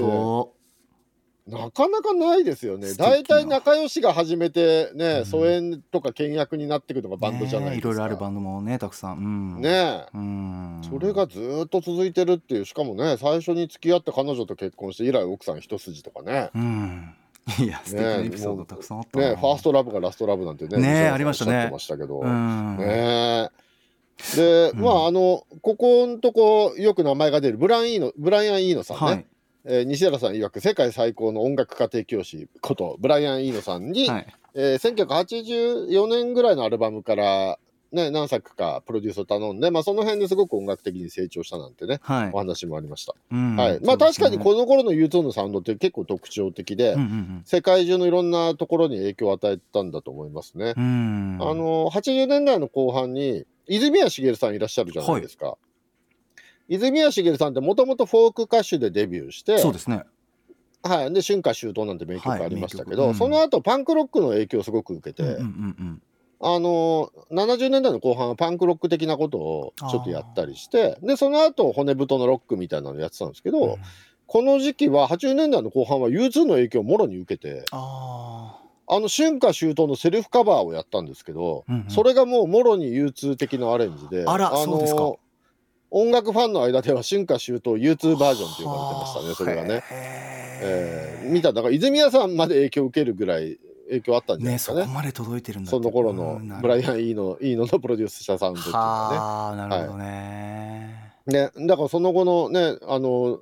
[1.50, 2.94] となかなかないですよね。
[2.94, 5.26] 大体仲良しが始めてね、うん。
[5.26, 7.88] 疎遠とか倹約になっていくのがバンドじゃないねですか。
[7.88, 9.18] いろいろあるバンドもねたくさん。
[9.18, 9.20] う
[9.58, 9.60] ん。
[9.60, 10.06] ねえ。
[10.12, 10.80] うん。
[10.82, 16.50] それがずーっと続いてるっていうしかもね最初に付き合った彼女と結婚して以来奥さん一筋とかね。
[16.54, 17.14] うん。
[17.60, 19.30] いや素敵なエピソードたくさんあったな。
[19.30, 21.52] ねファーストラブがラストラブなんてねねありましたね。
[21.52, 22.76] おっしゃってましたけど、うん。
[22.78, 24.36] ねえ。
[24.36, 24.80] で、うん。
[24.80, 29.26] まああのここんとこよく名前が出るブランイーノブライアン・イーノさんね、はい
[29.68, 34.26] えー西原さん曰く世界最高の音楽家庭教師ことブライアン・イーノさんに、はい。
[34.54, 37.58] えー1984年ぐらいのアルバムから、
[37.92, 42.30] ね、何作かプロデュースを頼んで、まあ、その辺ですごく音楽的に成長したなんてね、はい。
[42.32, 43.14] お話もありました。
[43.32, 43.56] うん。
[43.56, 43.80] はい。
[43.82, 50.74] まあ、確かにこの頃の U2 のサウンドって結構特徴的で、うんうん世界中のいろんなところに影響を与えたんだと思いますね。
[50.76, 51.38] うん。
[51.40, 55.56] うんあの80年代の後半に泉谷しげるさんいらっしゃるじゃないですか。
[56.68, 60.04] 泉谷しげるさんってもともとフォーク歌手でデビューして、そうですね。
[60.82, 65.44] はい、で春夏秋冬なんて名曲ありましたけど、はいうんその後パンクロックの影響をすごく受けて、うんうんう
[65.82, 66.02] ん
[66.38, 73.76] あの70年代の後半はパンクロック的なことをちょっとやったりしてでその後骨太のロックみたいなのやってたんですけど、うん。
[74.26, 81.90] この時期は80年代の後半は U2 の影響をもろに受けてああの春夏秋冬のセルフカバーをやったんですけど、うんうん。
[81.90, 85.14] それがもうもろに U2 的なアレンジであらそうですか
[85.90, 89.34] 音楽ファンの間では春夏秋冬 U2 バージョンって呼ばれてましたねはあ。
[89.34, 89.74] それがね。
[89.74, 89.82] へ
[90.62, 94.82] えー見ただから泉谷さんまで影響を受けるぐらい影響あったんじゃないですかね。
[94.82, 99.18] こまで届いてるんだその頃のブライアン・イーノイーノのプロデュースしたサウンドっていうのはね。
[99.18, 101.06] はあなるほどね。
[101.26, 103.40] ね、だからその後のね、あの、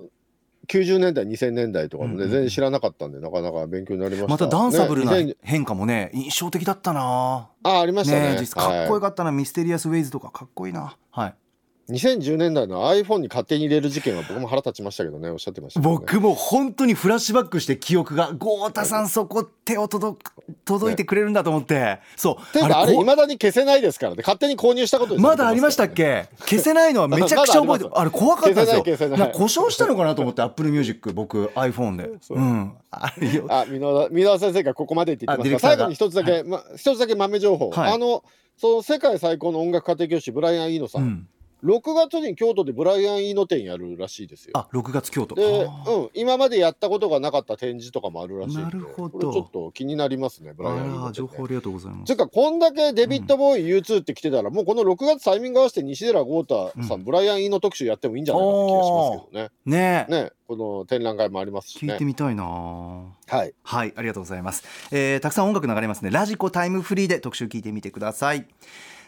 [0.69, 4.29] 90年代、2000年代とかもね、うんうん全然知らなかったんで、なかなか勉強になりました。
[4.29, 7.51] またダンサブルなね2000変化もね印象的だったな。
[7.63, 8.35] あ、ありましたね。
[8.35, 9.33] ね実かっこよかかったな。
[9.33, 10.97] ミステリアスウェイズとかかっこいいな。
[11.11, 11.35] はい
[11.91, 20.33] 2010年代の iPhone に勝手に入れる事件は僕も腹立ちましたけどねおっしゃってましたね、僕も本当にフラッシュバックして記憶が豪太さんそこ手を届く
[20.65, 22.01] 届いてくれるんだと思って。
[22.17, 22.53] そう。
[22.53, 24.19] ていうかあれいまだに消せないですからね。
[24.19, 26.29] 勝手に購入したことまだありましたっけ？
[26.41, 29.31] 消せないのはめちゃくちゃ覚えてあれ怖かったんですよ。
[29.33, 32.11] 故障したのかなと思って Apple Music 僕 iPhone で。
[32.21, 32.39] そう。
[32.39, 32.73] うん。
[32.91, 35.71] あ箕輪先生がここまでって言ってますが。
[35.71, 37.95] 最後に一つだけ、ま、一つだけ豆情報、はい。
[37.95, 38.23] あの
[38.57, 41.29] その世界最高の音楽家庭教師ブライアン・イーノさ、うんん
[41.65, 44.53] 6月に京都でブライアン・イーノ展やるらしいですよ。
[44.55, 45.35] あ6月京都。
[45.35, 49.33] で、うん、今までやったことがなかった展示とかもあるらしいなるほど。
[49.33, 57.05] ちょっと気になりますねブライアン・イーあノ情報ありがとうございますつうかこんだけデビッド・ボーイ U2 って来てたら、もうこの6月タイミング合わせて西寺豪太さん、うん。
[57.05, 59.51] ブライアン・イーノ特集やってもいいんじゃないかって気がしますけどね。
[59.65, 60.25] ねえ。
[60.25, 61.95] ねこの展覧会もありますしね。
[61.95, 62.05] 聞いて。
[62.05, 63.55] みたいなはい。
[63.63, 66.11] はい、ありがとうございます、えーたくさん音楽流れますね。
[66.11, 68.47] ラジコタイムフリーで特集聞いてみてください。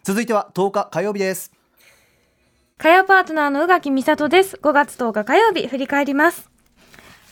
[0.03, 1.56] 続いては10日火曜日です
[2.79, 4.59] 火曜パートナーの宇垣美里です。
[4.63, 6.51] 5月10日火曜日、振り返ります。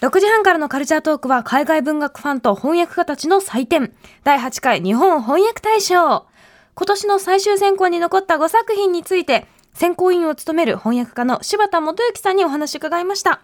[0.00, 3.92] 6時半からのカルチャートークは海外文学ファンと翻訳家たちの祭典。
[4.24, 6.24] 第8回日本翻訳大賞。
[6.74, 13.42] 今年の最終選考に残った5作品について、選考委員を務める翻訳家の柴田元幸さんにお話伺いました。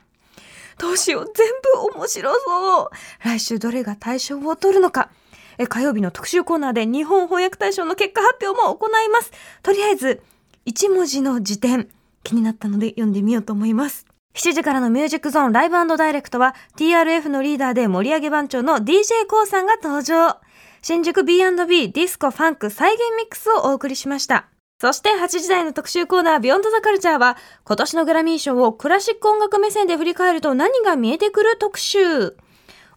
[0.79, 1.47] どうしよう、全
[1.93, 2.91] 部面白そう。
[3.23, 5.11] 来週どれが大賞を取るのか。
[5.59, 9.31] え火曜日の特集コーナーで日本翻訳大賞の結果発表も行います。
[9.63, 10.23] とりあえず、
[10.67, 11.89] 1文字の辞典。
[12.23, 14.05] 気になったので読んでみようと思います。
[14.35, 20.37] 7時からのミュージックゾーン Live & Direct は TRF のリーダーで盛り上げ番長の d j k o さんが登場。
[20.83, 24.49] 新宿 B&B ディスコファンク再現ミックスをお送りしました。
[24.83, 32.37] そして8時台の特集コーナービヨンドザカルチャーは今年のグラミー賞をクラシック音楽目線で振り返ると何が見えてくる特集。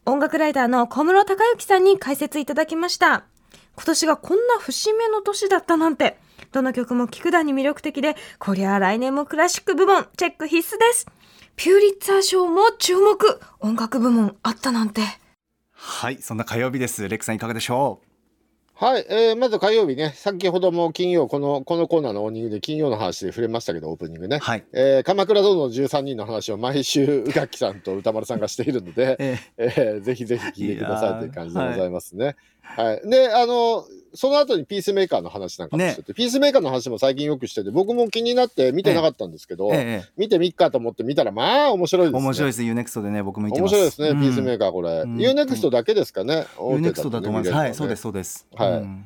[0.05, 3.23] 音楽ライターの小室孝之さんに解説いただきました。
[3.75, 6.17] 今年がこんな節目の年だったなんて。
[6.53, 11.07] どの曲も聞くだに魅力的でこりゃあ来年もクラシック部門チェック必須です。
[11.55, 13.39] ピューリッツァー賞も注目。
[13.59, 15.01] 音楽部門あったなんて。
[15.73, 17.09] はいそんな火曜日です。
[17.09, 18.01] レックさんいかがでしょ
[18.75, 24.37] はい、えーまず火曜日ね、先ほども金曜、このこのコーナーのオープニングで金曜の話で触れましたけど、オープニングね。
[24.37, 24.65] うはい。
[24.73, 32.35] えー鎌倉殿の13人の話を毎週、 宇垣さんと歌丸さんがしているので、ええーぜひぜひ聞いてくださいという感じでございますね。
[32.63, 39.79] はい、で、あの、その後にピースメーカーの話なんかもしてて、ピースメーカーの話も最近よくしてて、僕も気になって見てなかったんですけど、ええ。
[40.05, 42.19] え見てみっかと思って見たら、まあ面白いですね。
[42.19, 43.75] 面白いです UNEXT でね僕も見てます。
[43.75, 44.21] 面白いですね、うん。
[44.21, 44.89] ピースメーカーこれ。
[44.89, 45.17] うん。
[45.17, 46.45] UNEXT だけですかね。
[46.57, 47.51] 大手 UNEXT だと思います。
[47.51, 48.01] はいそうですす。
[48.03, 48.47] そうです。
[48.55, 48.71] はい。
[48.71, 49.05] うん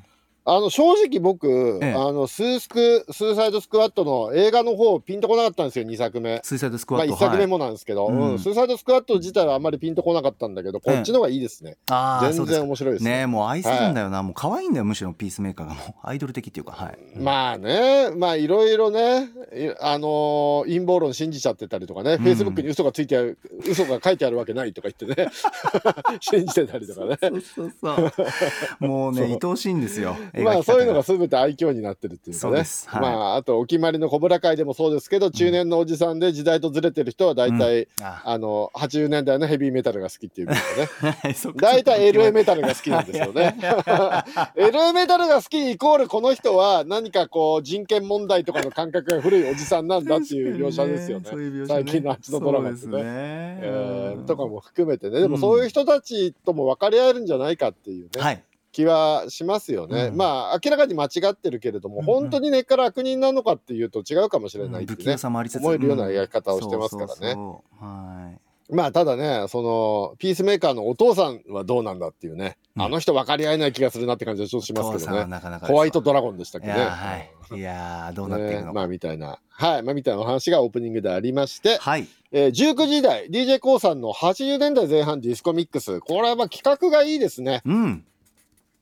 [0.50, 1.94] あの正直僕、ええ。
[1.94, 6.40] あのスースクスーサイドスクワットの映画の方ピンとこなかったんですよ2作目。
[6.42, 8.16] スイサイドスクまあワット1作目もなんですけど、はい。
[8.16, 8.32] うん。
[8.32, 8.40] うん。
[8.40, 11.76] スーサイドスクワット自体はあんまりピンとこなかったんだけど、こっちの方がいいですね。
[12.22, 13.12] 全然面白いですね。
[13.18, 15.94] ねもう愛するんだよな、もう可愛いんだよむしろピースメーカーがもう。
[16.08, 22.18] アイドル的っていうかはい、まあね、まあいろいろね、いあのー陰謀論信じちゃってたりとかね、ん。
[22.20, 25.30] フェイスブックに嘘がついてある、嘘が書いてあるわけないとか言ってね、
[26.22, 27.18] 信じてたりとかね。
[27.22, 28.88] そうそうそう。
[28.88, 32.64] もうね愛おしいんですよまあそういうのが全て愛嬌になってるっていうかね。
[32.86, 33.02] はい。
[33.02, 43.56] まああとお決まりの小倉会でもそうですけど、中年のおじさんで時代とずれてる人は大体、方があの80年代のヘビーメタルが好きっていう かね大体 LA メタルが好きなんですよね。
[44.56, 51.32] LA メタルが好きイコールこの人は何かこう人権問題とかの感覚が古いおじさんなんだっていう描写ですよね。
[51.32, 51.66] ね。
[51.68, 52.98] 最近のあっちのドラマですね。
[53.04, 55.22] えーとかも含めてね。
[55.22, 58.44] でもそういう人たちとも分かり合えるんじゃないかっていうね、はい
[58.78, 60.18] 気はしますよね、うん。
[60.18, 62.06] まあ明らかに間違ってるけれども、うんうん。
[62.06, 67.42] 本当に根っから悪人なのかっていうと違うかもしれないってね、用さもありつつ思えるような描き方をしてますからね。
[67.80, 68.32] は
[68.70, 68.74] い。
[68.76, 72.84] まあただねそのピースメーカーのお父さんはどうなんだっていうね、うん。
[72.84, 75.26] あの人分かり合えない気がするなって感じはちょっとしますけどね。
[75.26, 76.76] なかなかホワイトドラゴンでしたっけね。
[76.76, 77.60] いやーはい。
[77.60, 79.40] いやーどうなっていくのか、ねまあみたいな。
[79.50, 79.84] はい。
[79.84, 82.08] まあみたいなお話がオープニングでありまして、はい。
[82.32, 86.00] えー、19時台 d j k o さんの80年代前半ディスコミックス。
[86.02, 87.62] これはまあ企画がいいですね。
[87.66, 88.06] うん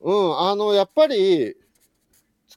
[0.05, 1.55] うんあのやっぱり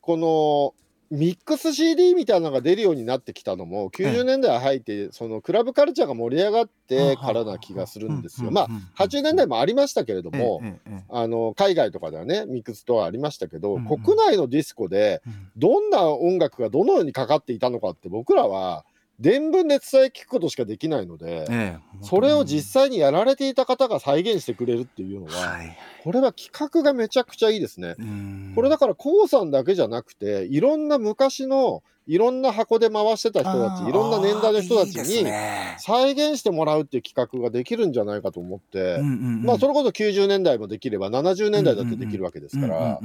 [0.03, 0.75] この
[1.11, 8.51] ミックス CD みたいなのが出るようになってきたのも90年代入ってそのクラブカルチャーが盛り上がってからな気がするんですよ。
[8.51, 10.61] まあ80年代もありましたけれども、
[11.09, 18.85] あの海外とかではねミックスとはありましたけど、国内のディスコでえどんな音楽がどのようにかかっていたのかって僕らは
[19.21, 25.77] 伝聞で伝え聞くことしかできないので、ええそれを実際にやられていた方が再現してくれるっていうのは、はい。
[26.05, 27.97] これは企画がめちゃくちゃいいですね。
[27.99, 28.53] うん。
[28.55, 35.77] これだから k o さんだけじゃなくていろんな昔のいろんな箱で回してた人たちいろんな年代の人たちにね。
[35.81, 39.05] 再現してもらうっていう企画ができるんじゃないかと思って、うんうんう
[39.39, 39.43] ん。
[39.43, 43.01] まあそれこそ90年代もできれば70年代だってできるわけですから、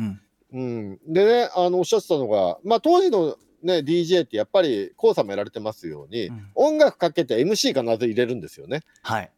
[0.54, 0.99] うん。
[1.08, 8.82] でねあのおっしゃってたのが、まあ、当時のね、DJ ってやっぱり、コウさんもやられてますように、うん音楽かけて MC 必ず入れるんですよね。
[9.02, 9.32] はい。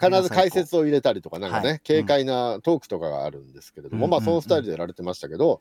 [0.00, 5.60] 必ず解説を入れたりとか、なんかね、はい軽快なトークとかがあるんですけれども、まあ、そのスタイルでやられてましたけど、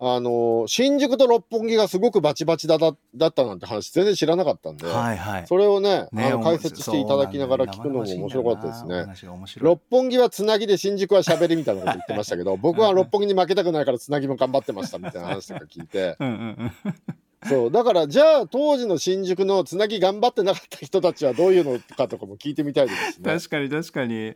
[0.00, 5.46] あのー新宿と六本木がすごくバチバチだだだったなんて話、全然知らなかったんで、はいはい。
[5.46, 9.06] それをね、ねあの解説していただきながら聞くのも面白かったですね。。
[9.58, 16.94] 六本木はつなぎで新宿は喋りみたいなこと言ってましたけど、 僕は六本木に負けたくないからつなぎも頑張ってましたみたいな話とか聞いて、うんうんうん。
[17.48, 23.32] そう、だからじゃあ当時の新宿のつなぎ頑張ってなかった人たちはどういうのかとかも聞いてみたいですしね。
[23.32, 24.34] 確かに確かに。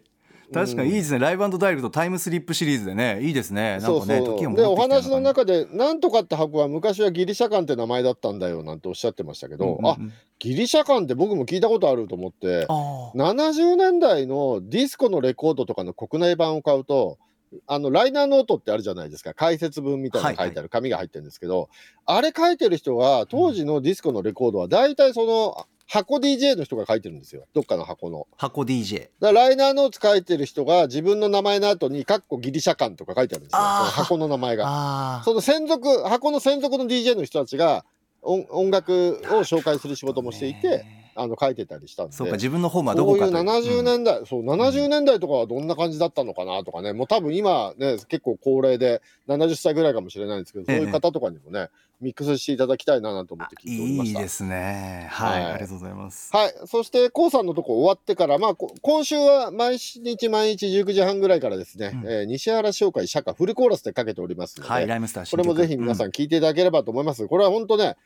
[0.52, 3.20] 確かにいいですね、ライブダイレクトタイムスリップシリーズでね。
[3.22, 3.78] いいですね。
[3.82, 9.98] なんかねでお話の中で「なんとかって箱は昔はギリシャ館って名前だったんだよ」なんておっしゃってましたけじど、あ
[10.38, 13.14] ギリシャ館って僕も聞いたことあると思ってあー。
[13.14, 17.18] 70年代のディスコのレコードとかの国内版を買うと
[17.66, 19.34] あのライナーノートってあるじゃないですか。
[19.34, 21.68] 解説文みたいなの書いてある紙が入ってるんですけど、
[22.06, 27.46] あれ書いてる人は当時のディスコのレコードは大体その箱 DJ の人が書いてるんですよ。
[27.54, 28.26] どっかの箱の。
[28.36, 33.58] 箱 DJ だライナーノーツ書いてる人が自分の名前の後に「かっこギリシャ館」とか書いてあるんですよ。
[33.60, 34.64] 箱の名前が。
[34.66, 37.86] あその専属箱の専属の DJ の人たちが
[38.20, 40.84] 音音楽を紹介する仕事もしていて
[41.18, 42.12] あの書いてたりしたんで。
[42.12, 46.92] そうか自分のホームはどそういうこかと70年代、そう70年代とかはどんな感じだったのかなとかね。
[46.92, 50.78] もう多分今ね結構高齢で70歳ぐらいかもしれないんですけど、ええ。
[50.78, 51.68] そういう方とかにもね
[52.00, 54.20] ミックスしていただきたいななんて思って聞いておりました。
[54.20, 55.08] いいですね。
[55.10, 55.52] はい、はい。
[55.52, 56.30] ありがとうございます。
[56.34, 56.54] はい。
[56.66, 62.08] そして、コウさんのとこ終わってから、まあ、こ今週は毎日毎日19時半ぐらいからですね、うん。
[62.08, 66.10] えー西原商会社歌フルコーラスでかけておりますので、はいライムスターこれもぜひ皆さんん。
[66.10, 67.26] 聞いていただければと思います。
[67.26, 67.96] これは本当ね、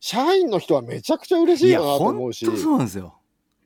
[0.00, 3.14] 社員の人はめちゃくちゃ嬉しいよなと思うし、本当そうなんですよ。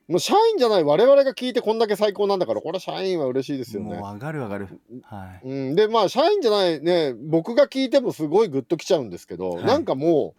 [0.09, 3.97] もう社員じゃない我々が聞いてこんだけ最高なんだから、これは社員は嬉しいですよね。
[3.97, 4.69] もう上がる上がる。
[5.05, 5.49] はい。
[5.49, 9.65] うん、でまあ社員じゃないね僕が聞いてもすごいグッときちゃうんですけど、はい。
[9.65, 10.35] なんかも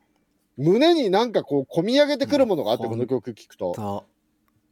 [0.58, 4.06] う胸になんかこう込み上げてくるものがあって、うんこの曲聞くとと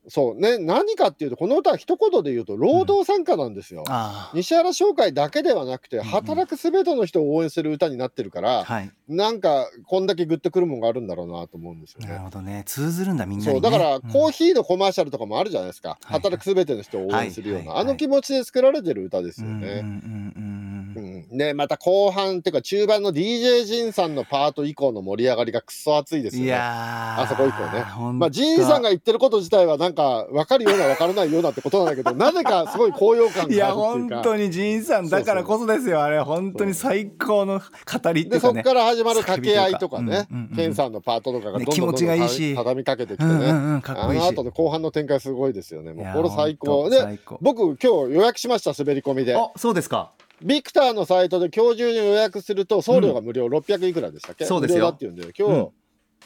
[0.08, 0.58] そうね。
[0.58, 6.06] 何かっていうとこの歌は一言で言うと労働参加なんですよ、あ西原商会だけではなくてんうん。
[6.06, 8.92] 働くすべての人を応援する歌になってるから、あはい。
[9.08, 12.08] なんかこんだけグッとくるものがあるんだろうなと思うんですよね。
[12.08, 12.64] なるほどね。
[12.66, 13.62] 通ずるんだみんなに、ね、そう。
[13.62, 14.02] だから、ん。
[14.02, 16.20] コーヒーのコマーシャルとかもあるじゃないですか、はい。
[16.20, 19.68] 働くすべての人を応援するような、あの気持ちで作られてる歌ですよね。
[19.68, 20.62] うんうんうんうん
[20.96, 26.54] うん、でまた後半っていうか中盤の DJ ジンさんのパート以降の盛り上がりがくっそ熱いですいよね。
[26.60, 28.14] あそこ以降ね。
[28.14, 34.16] まあ、ジンさんが言ってること自体はなんか分かるような分からないようなってことなんだけどなぜかすごい高揚感いやがあるっていうか。
[34.16, 36.02] 本当に仁さんだからこそですよ。
[36.02, 42.56] あれ本当に最高の語りっていでそこうかねから始まる掛け合いとかねうんうんうんケンさんのパートとかがどんどんどんどんねいいし。
[42.56, 44.24] 畳みかけてきてね、うんうんうんかっこいいし。
[44.24, 45.94] あの後の後半の展開すごいですよね。
[45.94, 46.90] もいうやこれ最高。
[46.90, 49.36] で僕今日予約しました滑り込みで。
[49.36, 50.12] あそうですか。
[50.44, 54.46] ビクターのサイトで今日中に予約すると送料が無料、600いくらでしたっけ？
[54.46, 54.78] そうですよ。
[54.78, 55.68] 無料だっていうんで今日、うん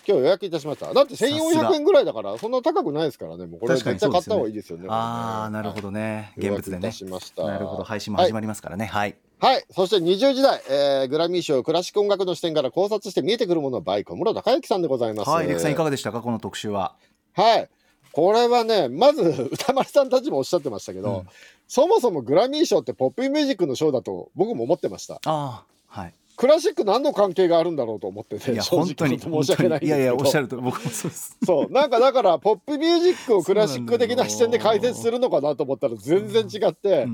[0.08, 0.94] 今日予約いたしました。
[0.94, 1.38] だってさすが。
[1.38, 3.46] 1400円ぐらいだからそんな高くないですからね。
[3.46, 4.86] もうこれ絶対買った方がいいですよね。
[4.90, 6.92] ああなるほどどね現物でね。
[6.92, 7.44] しました。
[7.46, 7.84] なるほど。
[7.84, 8.86] 配信も始まりますからね。
[8.86, 9.16] はい。
[9.40, 9.66] はい。
[9.72, 15.30] そして20時代、えーグラミー賞クラシック音楽の視点から考察して見えてくるものはバイ小室孝之さんでございます。
[15.30, 15.48] はい。
[15.48, 16.22] レクさんいかがでしたか？
[16.22, 16.96] この特集は。
[17.34, 17.70] はい。
[18.12, 21.28] これはね、まず歌丸さんたちもおっしゃってましたけど、うん。
[21.68, 25.16] そもそもグラミー賞ってポップミュージックの賞だと僕も思ってました。
[25.16, 29.86] ああはいクラシック何の関係があるんだろうと思ってて、いや本当に申し訳ない。
[29.86, 31.38] いやいやおっしゃると僕もそうです。
[31.46, 31.72] そう。
[31.72, 37.08] なんかだから、ポップミュージックをクラシック的な視点で解説するのかなと思ったら全然違って、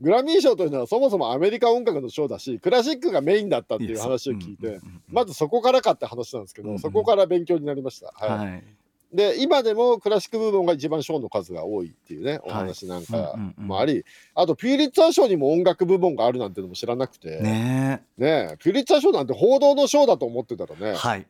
[0.00, 8.14] グラミー賞というのはそもそもアメリカ音楽の賞だし、クラシックがメインだったっていう話を聞いてまずそこからかって話なんですけど、そこから勉強になりました。
[8.22, 8.46] うんはい。
[8.48, 8.64] はい
[9.12, 18.56] で、今でもクラシック部門が一番賞の数が多いっていうね、お話なんかもあり、あとピューリッツァー賞にも音楽部門があるなんてのも知らなくて、ねねえ。
[18.58, 21.26] ピューリッツァー賞なんて報道の賞だと思ってたらね、えはい。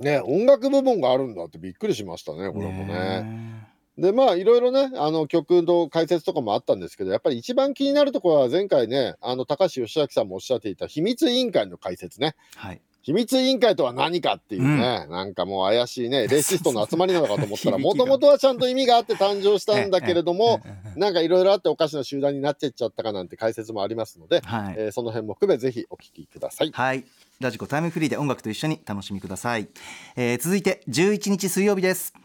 [0.00, 2.86] ね音楽部門があるんだってびっくりしましたね、これもね。
[2.86, 3.54] ね
[3.96, 12.34] でまあいろいろねあの曲の解説とかもあったんですけどやっぱり一番気になるところは前回ねあの高橋義明さんもおっしゃっていた秘密委員会の解説ね。
[12.56, 20.62] はい秘密委員会とは何かっていうね、なんかもう怪しいね レイシストの集まりなのかと思ったらもともとはちゃんと意味があって誕生したんだけれども、
[20.96, 24.74] なんかいろいろあっておかしな集団になってっちゃったかなんて解説もありますので、えはい。
[24.78, 26.70] えーその辺も含めぜひお聞きください。
[26.72, 27.04] はい。
[27.40, 29.68] ラジコタイムフリーで音楽と一緒に楽しみください、
[30.16, 32.23] えー続いて11日水曜日です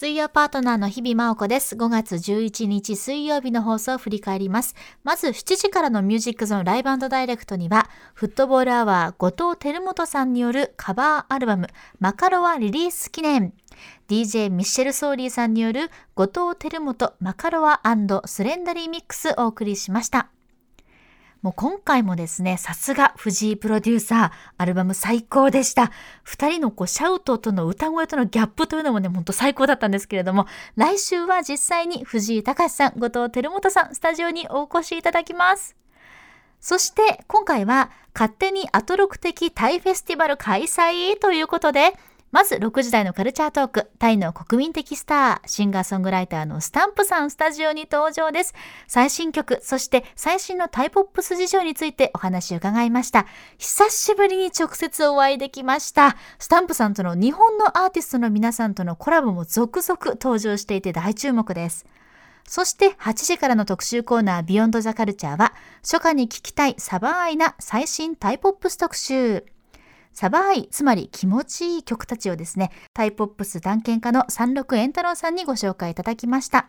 [0.00, 1.74] 水曜パートナーの日々真央子です。
[1.74, 4.76] 5月11日水曜日の放送を振り返ります。
[5.02, 11.66] まず7時からのミュージックゾーンライブダイレクトには、フットボールアワー後藤輝元さんによるカバーアルバム、
[11.98, 13.52] マカロワリリース記念。
[14.08, 17.80] DJ ミッシェル・ソーリーさんによる後藤輝元マカロワ
[18.26, 20.28] スレンダリーミックスをお送りしました。
[21.48, 25.90] もう今回もですね、さすが藤井プロデューサー、アルバム最高でした。
[26.22, 35.74] 二人のこうシャウトとの歌声とのギャップというのもね、ほんと最高だったんですけれども、来週は実際に藤井隆さん、後藤輝元さん、スタジオにお越しいただきます。
[36.60, 41.94] そして今回は勝手にアトロク的タイフェスティバル開催ということで、
[42.30, 48.54] まず6時台のカルチャートーク、タイの国民的スター、シンガーソングライターのスタンプさんスタジオに登場です。
[48.86, 53.26] 最新曲、そして最新のタイポップス事情についてお話を伺いました。
[53.56, 56.16] 久しぶりに直接お会いできました。
[56.38, 61.86] スタンプさんとの日本のアーティストの皆さんとのコラボも続々登場していて大注目です。
[62.46, 69.57] そして8時からの特集コーナービヨンドザカルチャーは初夏に聴きたいサバーイな最新タイポップス特集。
[70.20, 76.66] サバーイ、つまり気持ちいい曲たちをですね、タイポップス探検家の三六円太郎さんにご紹介いただきました。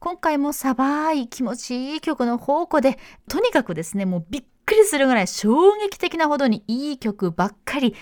[0.00, 2.98] 今回もサバーイ、気持ちいい曲の宝庫で、
[3.28, 7.94] とにかくですね、もうびっくりするぐらい衝撃的なほどにいい曲ばっかり。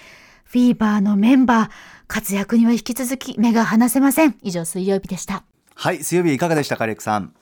[0.44, 1.70] フィーバーのメンバー、
[2.06, 4.38] 活躍には引き続き目が離せません。
[4.40, 5.44] 以上、水曜日でした。
[5.74, 7.34] はい水曜日いかがでしたかレックさん？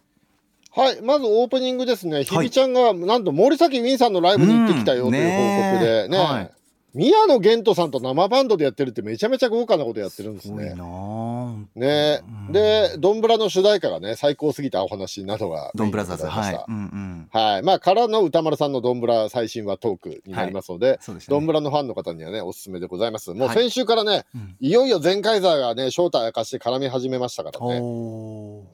[0.72, 6.50] はい、まずオープニングですね、ひびちゃんがなんと森崎ウィンさんのライブに行ってきたよという報告でね、うんねはい
[6.94, 10.70] 宮野源人さんと生バンドでやってるってめちゃめちゃ豪華なことやってるんですね。
[10.70, 12.22] すごいなあね。
[12.46, 16.64] うんで、ドンブラの主題歌がね、最高すぎたお話などがドンブラザーズはい。
[16.66, 17.28] うんうん。
[17.30, 17.62] はい。
[17.62, 23.30] まあ、からの歌丸さんのドンブラ最新話トークになりますので、ドンブラのファンの方にはね、おすすめでございます。
[23.34, 23.56] もうはい。
[23.56, 24.56] 先週からね、うん。
[24.58, 27.80] いよいよ全カイザーがね、正体明かして絡み始めましたからね。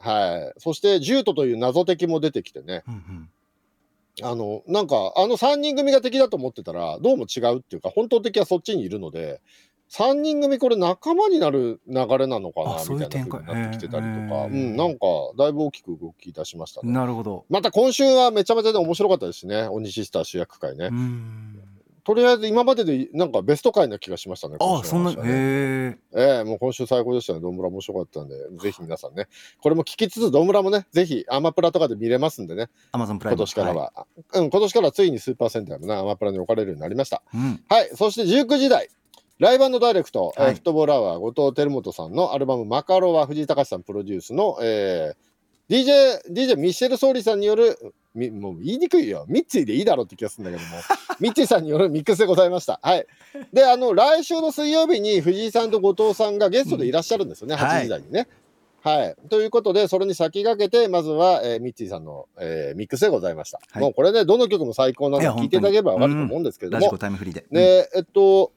[0.00, 0.60] はい。
[0.60, 3.30] そして、ジュートという謎敵も出てきてね、うんうん
[4.22, 9.40] あの、なんか、あの3人組が敵だと思ってたら、どうも違うっていうか、本当敵はそっちにいるので、
[9.90, 15.06] 3人組これ仲間になる流れなのかな、みたいな風になってきてたりとか、展開へーうん、なんか、
[15.38, 16.92] だいぶ大きく動き出しましたね。
[16.92, 17.44] なるほど。
[17.48, 20.86] また今週はめちゃめちゃね面白かったですしね、鬼シスター主役会ね。
[20.86, 21.60] うん
[22.06, 24.58] とりあえず今まででなんかベスト回な気がしましたね。
[24.60, 27.40] 今週あそんなへえええもう今週最高でしたね。
[27.40, 29.26] ドンブラ面白かったんで、ぜひ皆さんね、
[29.60, 34.06] これも聞きつつ、ドンブラもね、ぜひアマプラとかで見れますんでね、アマゾンプライム今年からは。
[34.34, 37.22] うん、今年からついにスーパーセンターもね、アマプラに置かれるようになりました。
[37.34, 38.88] いうんはい、そして19時台。
[39.40, 45.26] ライブダイレクト、えーはいフットボールアワー、後藤輝元さんのアルバムマカロは藤井隆さんプロデュースの、えー
[45.68, 47.76] DJ、DJ ミッシェル・ソーリさんによる、
[48.16, 49.26] みもう言いにくいよ。
[49.28, 50.82] ミッツィでいいだろうって気がするんだけども、
[51.20, 52.80] ミッツィさんによるミックスでございました。
[52.82, 53.06] はい。
[53.52, 58.26] で、あの、来週の水曜日に藤井さんと後藤さんがゲストでいらっしゃるんですよね、うん8時台にね。
[58.82, 59.16] はい。
[59.28, 63.60] ということで、それに先駆けて、まずは、えーミッツィさんの、えーミックスでございました。
[63.70, 68.52] はいもうこれね、どの曲も最高なので聞いていただければわかると思うんですけれども、ラジコタイムフリーでで、えっと、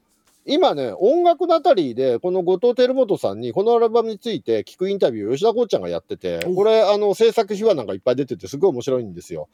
[0.46, 9.48] 今ね、音楽ナタリーで、この後藤輝元さんに、このアルバムについて聞くインタビューを吉田こうちゃんがやってて、おこれ、あの、制作秘話なんかいっぱい出てて、すごい面白いんですよ。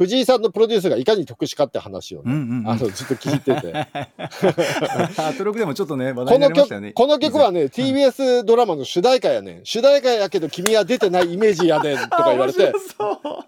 [0.00, 3.74] 藤井さんのプロデュースがいかに特殊かって話をね、うんうんうんあの、ずっと聞いてて。
[5.20, 9.60] アトロクでもちょっとね 話題になりましたよね曲、この曲はね、TBS ドラマの主題歌やねん。
[9.64, 12.72] 主題歌やけど君は出てないイメージやねんとか言われて、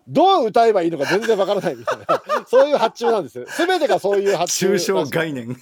[0.06, 2.22] どう歌えばいいのか全然わからないみたいな。
[2.46, 3.46] そういう発注なんですよ。
[3.48, 4.74] すべてがそういう発注。
[4.74, 5.56] 抽象概念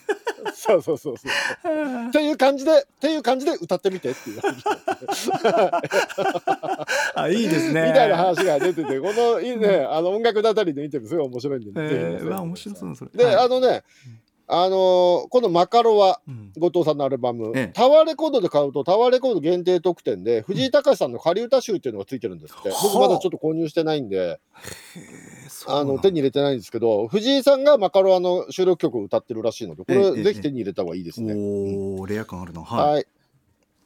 [0.60, 2.08] そうそうそうそう。
[2.08, 4.40] っていう感じで、っていう感じで歌ってみてっていう。
[7.14, 7.88] あいいですね。
[7.88, 13.10] みたいな話が出てて、このいいね、あの音楽だたりのインタビューすごい面白いんで、ぜひえーうわ面白そうそれ。
[13.14, 13.36] で、はい。
[13.36, 13.84] あのね、
[14.48, 16.52] あのーこのマカロワ、うん。
[16.58, 17.72] 後藤さんのアルバム、ええ。
[17.72, 22.70] タワーレコードで買うと、タワーレコード限定特典で、藤井隆さんの仮歌集っていうのがついてるんですって。
[22.82, 24.40] 僕まだちょっと購入してないんで、
[25.66, 31.34] あの手に入れてないんですけど、藤井さんがマカロワの収録曲を歌ってるらしいので、これぜひ手に入れた方がいいですね。
[31.34, 32.86] おおレア感あるなは。
[32.86, 33.06] はい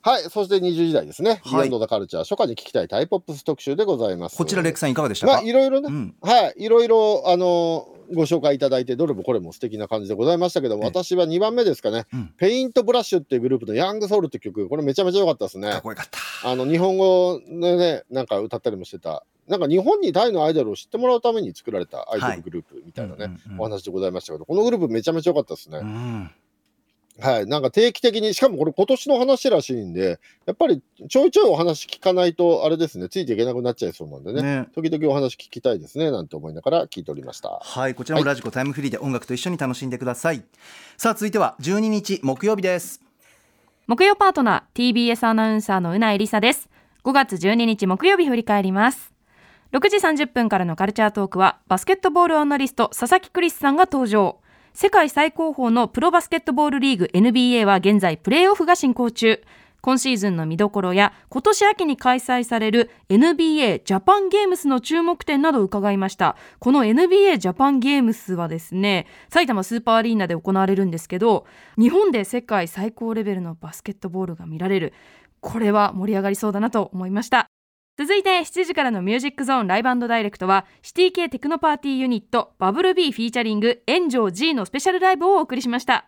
[0.02, 0.22] はい。
[0.24, 1.30] そして20時台ですね。
[1.30, 4.36] はい Beyond the Culture、初夏に聞きたいタイポップス特集でございます。
[4.36, 15.82] こちらレックさんいかがでしたまあ、かいろいろね、うんはい、いろいろ、あのーご紹介いただいて、どれもこれも素敵な感じでございましたけども、ええ私は2番目ですかね、うんペイントブラッシュっていうグループのヤングソウルって曲、これめちゃめちゃ良かったですねかっ。
[15.82, 23.60] こよかったあの、日本語でね、なんか歌ったりもしてた、なんか日本にタイのアイドルを知ってもらうために作られたアイドルグループみたいなね、うんうんうん。
[23.60, 25.78] お話でございましたけど、このグループめちゃめちゃ良かったですね。
[25.78, 26.30] うん。
[27.20, 34.68] はい、なんか定期的に、しかもこれ今年の話らしいんで、やっぱりちょいちょいお話聞かないと、あれですね、ついていけなくなっちゃいそうなんでね、ね。
[34.74, 37.60] 時々お話聞きたいですね、なんて思いながら聞いておりました。
[37.62, 37.94] はい。
[37.94, 40.42] こちらもラジコタイムフリーで音楽と一緒に楽しんでください。
[40.96, 43.00] さあ続いては12日木曜日です。
[43.86, 46.68] 木曜パートナー TBS アナウンサーのうないりさです。
[47.04, 49.13] 5月12日木曜日振り返ります
[49.74, 54.38] 6時30分からのカルチャートークはバスケットボールアナリスト佐々木クリスさんが登場。
[54.72, 59.42] 世界最高峰のプロバスケットボールリーグ NBA は現在プレーオフが進行中。
[59.80, 66.36] 今シーズンの見どころや今年秋に開催される NBA ジャパンゲームスの注目点などを伺いました。
[66.60, 71.46] この NBA ジャパンゲームスはですね埼玉スーパーアリーナで行われるんですけど
[71.76, 74.92] 日本で世界最高レベルのバスケットボールが見られる。
[75.40, 77.48] これは盛り上がりそうだなと思いました。
[77.96, 86.06] 続いて7時からのミュージックゾーンライブダイレクトはシティ系テクノパーティーユニットバブルビーフィーチャリング炎上 G のスペシャルライブをお送りしました。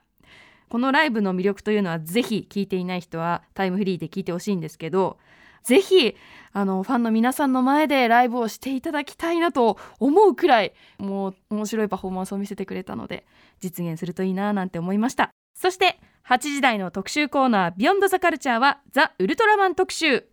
[0.69, 5.17] このライブの魅力というのはぜひ聞いていない人はタイムフリーで聞いてほしいんですけど
[5.63, 6.17] ぜひ
[6.53, 13.27] あのファンの皆さんの前でライブをしていただきたいなと思うくらいもう面白いパフォーマンスを見せてくれたので
[13.61, 15.31] 実現するといいななんて思いました。
[15.55, 20.27] そして8時台の特集コーナー「ビヨンドザカルチャーはザ・ウルトラマン特集。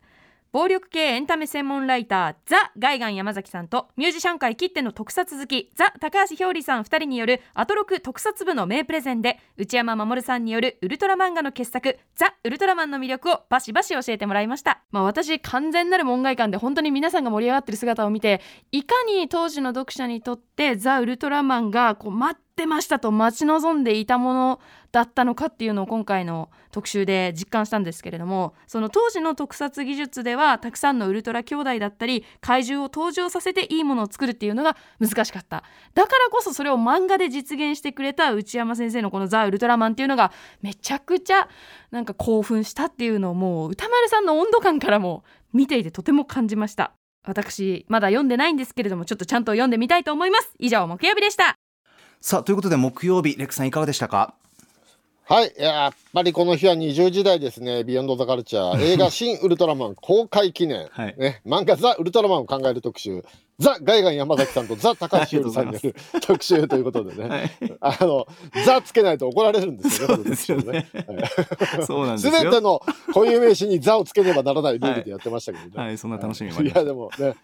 [0.53, 14.83] 暴力系エンタメ専門ライターザ・ガイガン山崎さんとミュージシャン界きっての特撮好きザ・高橋ひょうりさん2人によるアトロク特撮部の名プレゼンで内山守さんによるウルトラ漫画の傑作ザ・ウルトラマンの魅力をバシバシ教えてもらいました。
[14.91, 18.39] まあ私完全なる門外観で本当に皆さんが盛り上がってる姿を見て
[18.71, 24.59] いかに当時の読者にとってザ・ウルトラマンがこう待ってましたと待ち望んでいたもの
[24.91, 35.63] だったのかっていうのを今回の特集で実感したんですけれどもその当時の特撮技術ではたくさんのウルトラ兄弟だったり怪獣を登場させていいものを作るっていうのが難しかった。
[35.95, 40.31] だからこそそれを漫画で実現してくれた内山先生のこの「ザ・ウルトラマン」っていうのが
[40.61, 41.49] めちゃくちゃ
[41.89, 45.23] なんか興奮したっていうのをもう歌丸さんの温度感からも
[45.53, 46.93] 見ていてとても感じました。
[47.25, 50.53] 私まだ読んでないんですけれどもちょっとちゃんと読んでみたいと思います。
[50.59, 51.62] 以上木曜日でした。
[52.25, 54.33] さあということで木曜日レックさんいかがでしたか？
[55.25, 61.15] はい、やっぱりこの日は20時代ですね、ビヨンド・ザ・カルチャー、映画、新ウルトラマン公開記念、はい。
[61.17, 63.25] ね、漫画、ザ・ウルトラマンを考える特集、
[63.59, 67.51] ザ・ガイガン山崎さんとザ・高橋ひさんによる特集ということでね、はい。
[67.81, 68.25] あの、
[68.65, 70.45] ザつけないと怒られるんですよね、そうです
[72.21, 72.81] すべての
[73.13, 75.71] 固有名詞にザをつけねばならないルールでやってましたけどね。
[75.75, 77.35] はいそんな楽しみもありましたいや、でもね、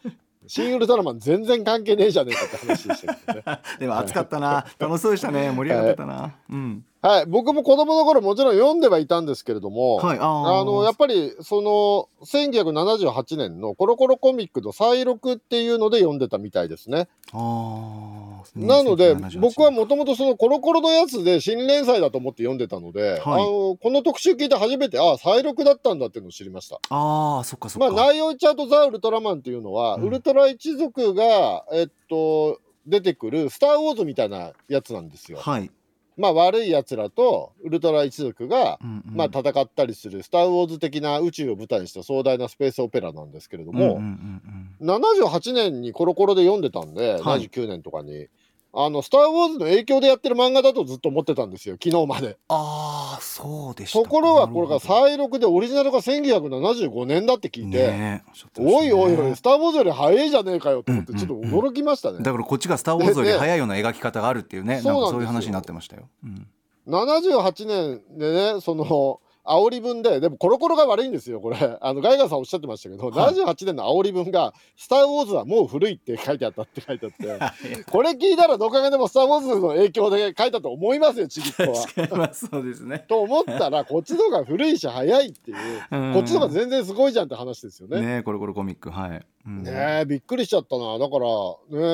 [0.47, 3.59] 新ウルトラマン全然関係ねえじゃねえかって話でしたけどね。
[3.79, 4.65] でも暑かったな。
[4.79, 5.51] 楽しそうでしたね。
[5.51, 6.85] 盛り上がってたな、うん。
[7.01, 10.17] はい、僕も子供の頃もちろん読んではいたんですけれども、はい。
[10.19, 10.21] あ
[10.65, 17.07] のやっぱりその1978年のコロコロコミックの再録っていうので読んでたみたいですね。
[17.31, 18.19] あー。
[18.55, 26.79] なので1978僕はもともとそのコロコロのやつで新連載だと思って読んでたので、あのこの特集聞いて初めてああ再録だったんだっていうのを知りました。
[26.89, 30.03] ああそっかそっか、まあ内容言っちゃうとザ・ウルトラマンっていうのは、うん。
[30.03, 35.37] ウルトラ一族がえっと出てくる「スター・ウォーズ」みたいなやつなんですよ。
[35.39, 35.71] はい、
[36.19, 39.15] まあ悪いやつらとウルトラ一族がうんうん。
[39.15, 44.41] まあ、戦ったりする「スター・ウォーズ」的な宇宙を舞台にした壮大なスペースオペラなんですけれども、うんうんうん
[44.81, 44.95] うん。
[45.01, 47.49] 78年にコロコロで読んでたんで、はい。
[47.49, 48.27] 79年とかに
[48.71, 51.77] あの「スター・ウォーズ」の影響でやってる漫画だとずっと思ってたんですよ。
[51.83, 52.37] 昨日まで。
[52.49, 58.23] ああそうでしたところがこれが再録でオリジナルが1975年だって聞いどて、ねね。
[58.57, 62.19] おいおいおい「スター・ウォーズ」より早いじゃねえかよと思ってうんちょっと驚きましたね。
[62.19, 64.81] だからこっちが「スター・ウォーズ」よりで早いような描き方があるっていうね。
[64.81, 66.47] そうなんですよなんかそういう話になってましたよ、うん。
[66.87, 71.57] 78年でねその煽り文ででもコロコロが悪いんですよこれ。
[71.81, 73.33] あのガイガーさんおっしゃってましたけど、はい。
[73.33, 82.33] 78年の煽り文が「スター・ウォーズはもう古い」って書いてあったって書いてあって これ聞いたらどう考えても「スター・ウォーズ」の影響で書いたと思いますよちぎっとは。
[82.33, 83.05] そうですね。
[83.07, 85.57] と思ったらこっちの方が古いし早いっていう
[85.91, 86.13] うん。
[86.13, 88.01] こっちの方が全然すごいじゃんって話ですよね。
[88.01, 90.97] ねえコロコロコミックはい、うんねえびっくりしちゃったな。
[90.97, 91.25] だから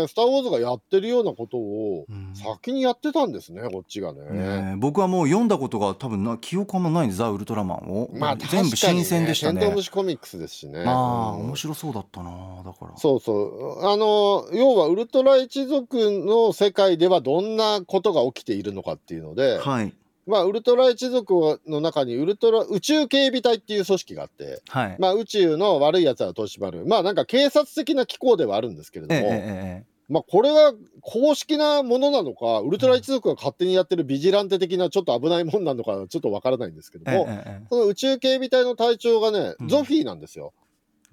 [0.02, 2.34] ね「スター・ウォーズ」がやってるようなことをうん。
[2.36, 4.22] 先にやってたんですねこっちがね。
[4.22, 9.62] ねえ僕はもう読んだことが多分な記憶あんまないんでザ・ウルトラマンを、まあ全部新鮮でしたね。
[9.62, 10.84] テントウムシコミックスですしね。
[10.86, 11.46] ああうん。
[11.48, 12.32] 面白そうだったな
[12.64, 12.98] だから。
[12.98, 13.86] そうそう。
[13.86, 19.93] あの、要はウルトラ一族の世界ではどんなことが起きているのかっていうので、はい
[20.28, 39.67] まあ、ウルトラ一族の中にウルトラ宇宙警備隊っていう組織があって、はい、まあ、宇宙の悪い奴らを取り締まる、まあ、なんか警察的な機構ではあるんですけれども、ええまあ、これが公式なものなのか、ウルトラ一族が勝手にやってるビジランテ的なちょっと危ないもんなのか、ちょっとわからないんですけどええも、その宇宙警備隊の隊長がね、うん。
[39.67, 40.53] ゾフィーなんですよ。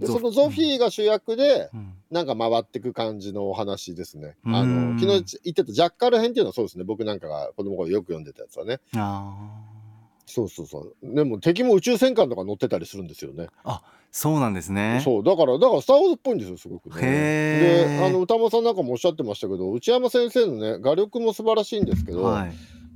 [0.06, 4.36] そのゾフィーが主役で、うんなんか回ってく感じのお話ですね。
[4.44, 6.84] うんあの昨日言ってたジャッカル編っていうのはそうですね。
[6.84, 8.80] 僕なんかが子供の頃よく読んでたやつはね。
[8.94, 9.34] あ
[10.26, 10.96] そうそうそう。
[11.02, 13.48] でも敵も宇宙戦艦とか乗ってたりするんですよね。
[13.64, 13.80] ー
[14.10, 17.00] そうなんですねそうだからだからスター・ウォーズっぽいんですよすごくね。
[17.00, 22.52] であの歌間さんなんかもおっしゃってましたけど内山先生のね画力も素晴らしいんですけど、はい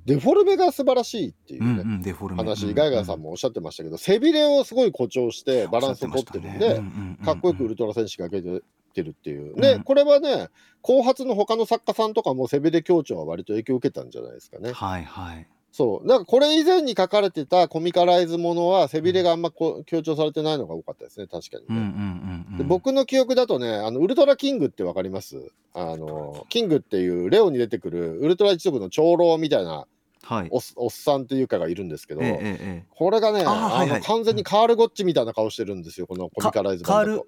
[0.07, 2.13] デフォルメが素晴らしいっていうね。
[2.37, 6.81] 話、うんガイガーさんもおっしゃってましたけど、背びれをすごい誇張してバランスを取ってるんで、
[7.25, 9.61] かっこよくウルトラ戦士が出てるっていう。
[9.61, 10.49] で、うんこれはね、
[10.81, 14.73] 後発の他の作家さんとかも背びれ強調は割と影響を受けたんじゃないですかね。
[14.73, 16.09] はいはいそう。
[16.09, 21.67] だからこれ以前に書かれてたコミカライズものは背びれがあんまこう強調されてないのが多かったですね、確かにね。
[21.69, 25.37] うんうんうんうんで僕の記憶だとね、あのウルトラキングってわかります？
[25.75, 29.87] あの、キングっていうレオに出てくるウルトラ一族の長老みたいな
[30.27, 30.49] はい。
[30.51, 37.27] おっおっさんっていうかがいるんですけど、ええええこれがね、あの完全にカール・ゴッチみたいな顔してるんですよ、このコミカライズ版だカと。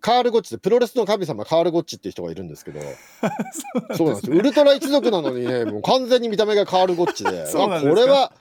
[0.00, 2.80] カール・ゴッチってプロレスの神様カール・ゴッチっていう人がいるんですけど。
[3.94, 4.36] そうなんですよ。
[4.36, 7.30] ウルトラ一族なのにね もう完全に見た目がカール・ゴッチで。
[7.46, 8.32] でこれは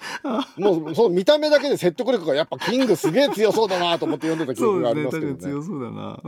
[0.57, 5.39] もうその見た目だけで説得力がやっぱキングすげえ強そうだなと思って読んでた記憶がありますけどね。
[5.39, 6.19] そうだな。
[6.23, 6.27] え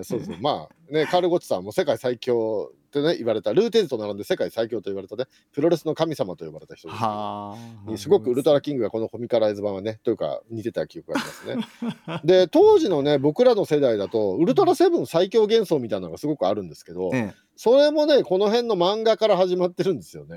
[0.00, 0.38] ーそうですね。
[0.40, 3.52] まあねカール・ゴッチさんも世界最強ってね言われた。
[3.52, 7.56] ルーテーズと並んで世界最強と言われたねプロレスの神様と呼ばれた人ですけどは
[7.88, 12.20] あすごくウルトラキングがこのコミカライズ版はね、というか似てた記憶がありますね。
[12.24, 17.34] で、当時のね、僕らの世代だと、ウルトラセブン最強幻想みたいなのがすごくあるんですけど、ええ。
[17.56, 20.36] それもね、この辺の漫画から始まってるんですよね。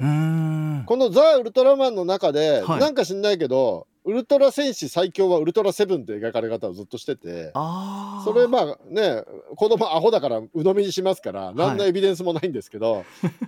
[0.86, 2.80] このザ・ウルトラマンの中で、はい。
[2.80, 9.24] なんか知んないけど、ウルトラ戦士最強はウルトラセブンって描かれ方をずっとしてて、それまあね
[9.56, 13.04] 子供アホだから鵜呑みにしますから何のエビデンスもないんですけど、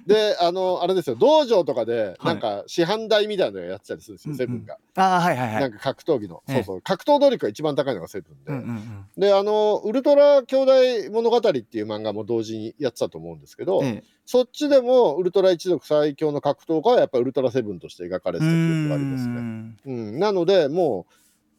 [0.06, 2.34] であのあれですよ道場とかではい。
[2.34, 4.38] なんか市販台みたいなのやってたりするんですよ、うんうん。
[4.38, 4.78] セブンが。
[4.96, 5.62] あーはいはいはい。
[5.62, 6.56] なんか格闘技の、ええ。
[6.56, 6.82] そうそう。
[6.82, 9.06] 格闘能力が一番高いのがセブンで、うんうんうん。
[9.18, 19.34] であのウルトラ兄弟物語っていう漫画も同時にやってたと思うんですけど、ええそっちでもウルトラ一族最強の格闘家はやっぱウルトラセブンとして描かれてた記憶がありますね。
[19.34, 21.14] んうん、なのでもう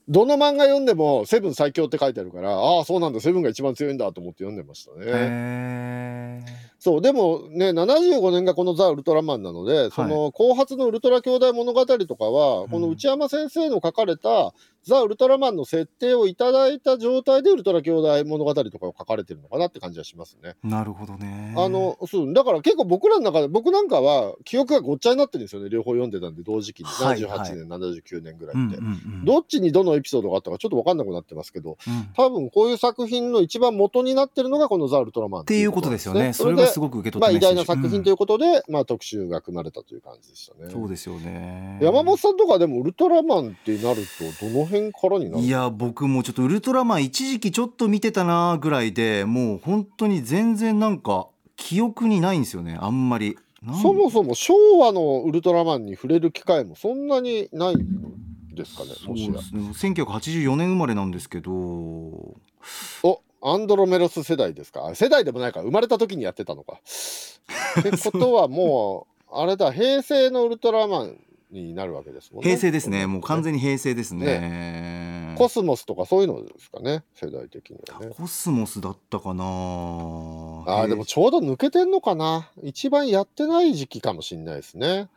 [0.08, 6.44] どの漫画読んでもセブン最強って書いてあるからああそうなんだセブンが一番強いんだと思って読んでましたね。
[6.80, 20.56] へそうでもね75年がこの「ザ・ウルトラマン」なのでその後発のウルトラ兄弟物語とかは、この内山先生の書かれた「ザ・ウルトラマン」の設定をいただいた状態でウルトラ兄弟物語とかを書かれてるのかなって感じはしますね。
[20.64, 21.54] ーなるほどね。
[21.56, 26.86] あのそうだから結構僕らの中で僕なんかは記憶がごっちゃになってるんですよね両方読んでたんで同時期に。
[26.86, 28.76] はい78年、79年ぐらいって。
[28.76, 29.24] うんうんうん。
[29.24, 32.00] どっちにどのエピソードがあったかちょっと分かんなくなってますけどうん。
[32.00, 36.32] っ多分こういう作品の一番元になってるのがこの「ザ・ウルトラマン」ていうことですよね。
[36.32, 40.70] そそれでれがすごく受け取まあ、偉大な作品といううことで、まあ、特集が組まれたという感じでしたね。
[40.70, 41.78] そうですよね。
[41.80, 44.02] 山本さんとかでもウルトラマンってなる
[44.38, 53.36] とどの辺からになるいや僕もちょっとウルトラマン一時期ちょっと見てたなぐらいでもう本当に全然なんか記憶にないんですよねあんまり。
[53.82, 59.60] そもそも昭和のウルトラマンに触れる機会もそんなにないんですかねそうですね。
[59.60, 61.52] 1984年生まれなんですけど。
[61.52, 64.86] おアンドロメロス世代ですか？
[64.86, 65.60] あ世代でもないか。
[65.62, 66.80] 生まれた時にやってたのか。
[67.80, 71.16] ってことはもうあれだ平成のウルトラマン
[71.50, 72.48] になるわけですもんね。
[72.50, 73.06] 平成ですね。
[73.06, 73.58] もう完全に。
[73.58, 75.34] に平成ですね。
[75.36, 77.02] コスモスとかそういうのですかね？
[77.14, 78.12] 世代的にはね。
[78.16, 79.44] コスモスだったかな。
[79.44, 82.50] あーでもちょうど抜けてんのかな？
[82.62, 85.08] 一番やってない時期かもしれないですね。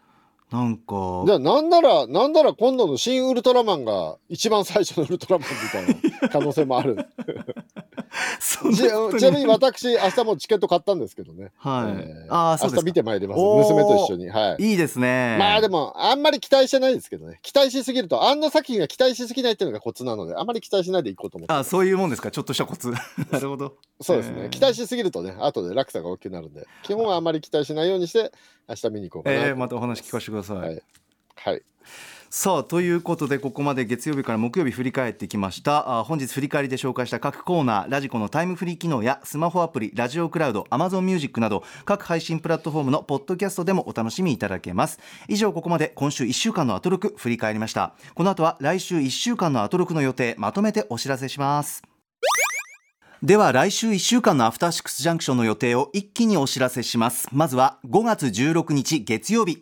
[0.52, 1.24] なんか。
[1.26, 7.06] じゃあなんならなんなら今度の「新ウルトラマン」が一番最初のウルトラマンみたいな可能性もある
[9.18, 12.82] ちなみに私明日もチケット買ったんですけどね、はい、えーああそうですか。
[12.82, 13.42] 明日見てまいります。
[13.42, 14.30] 娘と一緒に。
[14.30, 14.64] はい。
[14.72, 15.38] いいですね。
[15.40, 17.40] まあでもあんまり期待してないですけどね。
[17.42, 22.32] 期待しすぎるとあんな作品が期待しすぎないっていうのがコツなのであんまり期待しないでいこうと思ってあそういうもんですか。
[22.32, 22.92] ちょっとしたコツ。
[23.32, 23.78] なるほど。
[24.02, 24.50] そうですね、えー。
[24.50, 26.68] 期待しすぎるとね後で落差が大きくなるんで。
[26.84, 28.32] 基本はあんまり期待しないようにして
[28.68, 29.48] 明日見に行こうかなと。
[29.48, 30.84] えー、またお話聞かせてください、はい。
[31.36, 31.62] はい
[32.36, 36.00] さあということでここまで月曜日から木曜日振り返ってきました。
[36.00, 44.98] あ本日振り返りで紹介した各コーナーラジコのタイムフリー機能やスマホアプリラジオクラウド Amazon ミュージックなど各配信プラットフォームのポッドキャストでもお楽しみいただけます。
[45.28, 47.94] 以上ここまで今週1週間のアトロク振り返りました。
[48.16, 51.84] この後は来週1週間のアトロクの予定まとめてお知らせします。
[53.22, 57.28] では来週1週間のアフターシックスジャンクションの予定を一気にお知らせします。
[57.32, 59.62] まずは5月16日月曜日。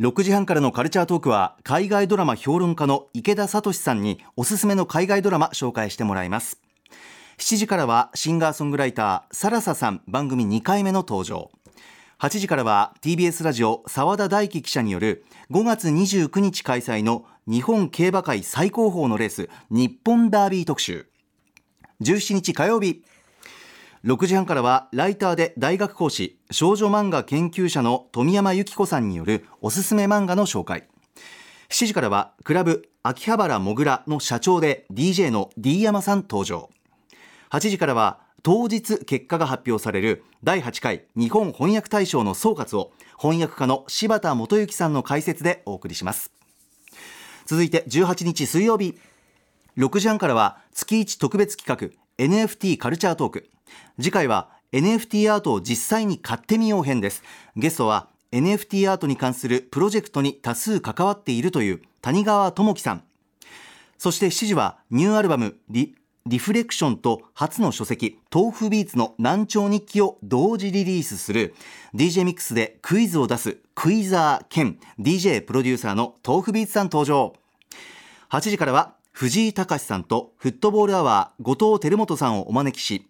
[0.00, 6.60] 6時半からのカルチャートークは海外ドラマ評論家の池田聡さんにおすすめの海外ドラマ紹介してもらいます。
[7.38, 11.52] 7時からはシンガーソングライターサラサさん番組2回目の登場。
[12.18, 21.06] 8時からは TBS ラジオ澤田大樹記者による5月29日開催の日本競馬界最高峰のレース日本ダービー特集。
[22.00, 23.04] 17日火曜日
[24.04, 30.86] 6時半からはライターで大学講師少女漫画研究者の富山由紀子さんによるおすすめ漫画の紹介。
[31.70, 36.68] 7時からはクラブ秋葉原もぐらの社長で DJ の D 山さん登場。
[37.48, 46.30] 8時からは当日結果が発表される第8回日本翻訳大賞の総括を翻訳家の柴田元幸さんの解説でお送りします。
[47.46, 48.98] 続いて18日水曜日。
[49.78, 53.53] 6時半からは月1特別企画 NFT カルチャートーク。
[53.96, 57.22] 次回は NFT アートを実際に買ってみよう編です。
[57.56, 63.04] ゲストは NFT アートに関するプロジェクトに多数関わっているという谷川智樹さん。
[63.98, 65.94] そして7時はニューアルバムリ
[66.26, 71.54] リフレクションと初の書籍豆腐ビーツの難聴日記を同時リリースする。
[71.94, 77.34] DJ ミックスでクイズを出すクイザー兼 DJ プロデューサーの豆腐ビーツさん登場。
[78.30, 83.06] 8時からは藤井隆さんとフットボールアワー後藤輝元さんをお招きし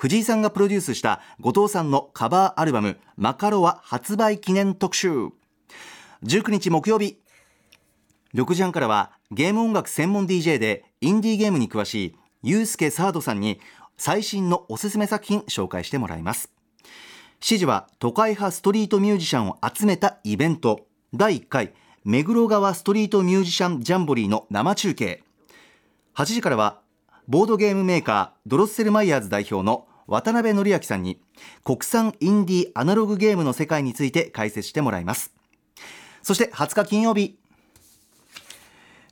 [0.00, 5.10] 藤井さんがプロデュースした後藤さんのカバーアルバム「マカロワ」発売記念特集。
[6.24, 7.18] 19日木曜日。
[8.32, 13.60] 6時半からはゲーム音楽専門 DJ でインディーゲームに詳しいユースケサードさんに
[13.98, 16.50] 最新のおすすめ作品紹介してもらいます。
[17.42, 20.86] 7時は都会派ストリートミュージシャンを集めたイベント。
[21.12, 21.74] 第1回
[22.04, 25.22] 目黒川ストリートミュージシャンジャンボリーの生中継。
[26.14, 26.80] 8時からは
[27.28, 31.20] ボードゲームメーカードロッセルマイヤーズ代表の渡辺則明さんに
[31.64, 35.32] 国産インディーアナログゲームの世界について解説してもらいます。
[36.22, 37.38] そして20日金曜日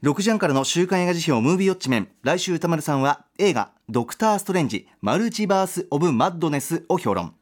[0.03, 2.09] 6時半からの週刊映画辞表ムービーウォッチメン。
[2.23, 7.35] 来週歌丸さんは映画ドクターストレンジマルチバースオブマッドネスを評論。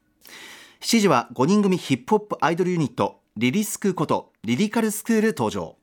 [0.81, 5.75] 7時は5人組ヒップホップアイドルユニットリリスクことリリカルスクール登場。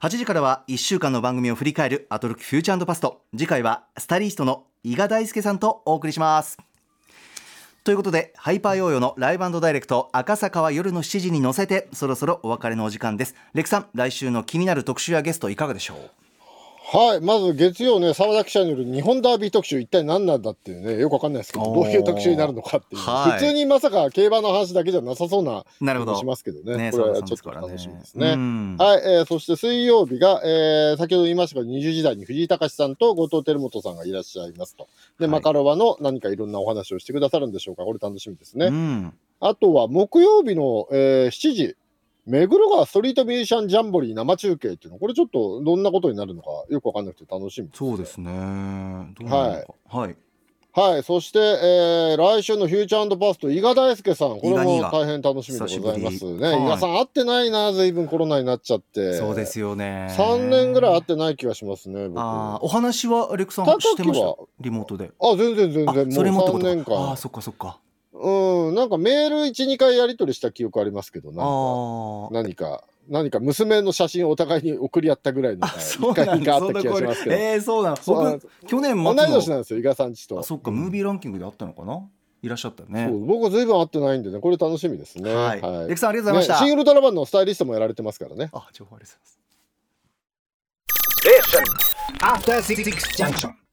[0.00, 3.22] 8時からは1週間の番組を振り返るアトロックフューチャーパスト。
[3.32, 6.67] 次回はスタイリストの伊賀大輔さんとお送りします。
[7.88, 13.34] ということでハイパーヨーヨーのライブダイレクト赤坂は夜の7時に乗せてそろそろお別れのお時間です。
[13.54, 16.27] レクさん来週の気になる特集やゲストいかがでしょう？
[16.90, 23.32] はい、まず月曜ね、澤田記者による日本ダービー特集、一体何なんだっていうね、よくわかんないですけど、どういう特集になるのかっていう、はい。
[23.32, 26.12] 普通にまさか競馬の話だけじゃなさそうななるほど。
[26.12, 28.30] 気もしますけどね、ねこれはちょっと楽しみですね。
[28.30, 28.76] うん。
[28.78, 34.88] はい、えーそして水曜日が、えー先ほど言いましたが、20時台に藤井隆さんと後藤輝元さんがいらっしゃいますと。
[35.18, 35.32] で、はい。
[35.32, 38.68] マカロワの何かいろんなお話をしてくださるんでしょうか、これ楽しみですね。
[38.68, 39.14] うん。
[39.40, 41.76] あとは木曜日の、えー7時、
[42.28, 48.30] 目黒川ストリートミュージシャンジャンボリー生中継っていうの、これちょっとどんなことになるのかよくわかんなくて楽しみです、そうですね。
[48.30, 49.98] どうなるのか。
[49.98, 50.16] はい。
[50.70, 56.36] はい、そして、えー来週のフューチャーパスト、伊賀大輔さん、これも大変楽しみでございますね。
[56.36, 59.14] 伊賀さん、会ってないな、ずいぶんコロナになっちゃって。
[59.14, 60.14] そうですよね。
[60.16, 62.20] 3年ぐらい会ってない気がしますね、僕。
[62.20, 64.36] あーお話はアレクさんしてました？
[64.60, 65.10] リモートで。
[65.20, 67.02] あ、全然全あ然、ももう3年ってことか。
[67.02, 67.16] あー間。
[67.16, 67.78] そっかそっか
[68.20, 72.34] うん、なんかメール1、2回やり取りした記憶ありますけど、なんか。
[72.34, 77.36] 何か、何か娘の写真をお互いに送り合ったぐらいの が、1回、2回あった気がしますけど。
[77.36, 77.96] えー、そうなの。
[78.04, 80.40] 僕去年同い年なんですよ、伊賀さんちと。
[80.40, 82.08] あそっかムービーランキングであったのかな？
[82.42, 83.06] いらっしゃったよね。
[83.08, 83.24] そう。
[83.24, 85.34] 僕はずいぶん会ってないんでね、これ楽しみですね。
[85.34, 88.50] はい、レクさんありがとうございました、ねシン・ウルトラマンのスタイリストもやられてますからね。
[88.52, 89.28] あ情報ありがとうご
[91.52, 91.96] ざいます。
[92.20, 92.82] After Six
[93.16, 93.67] Junction.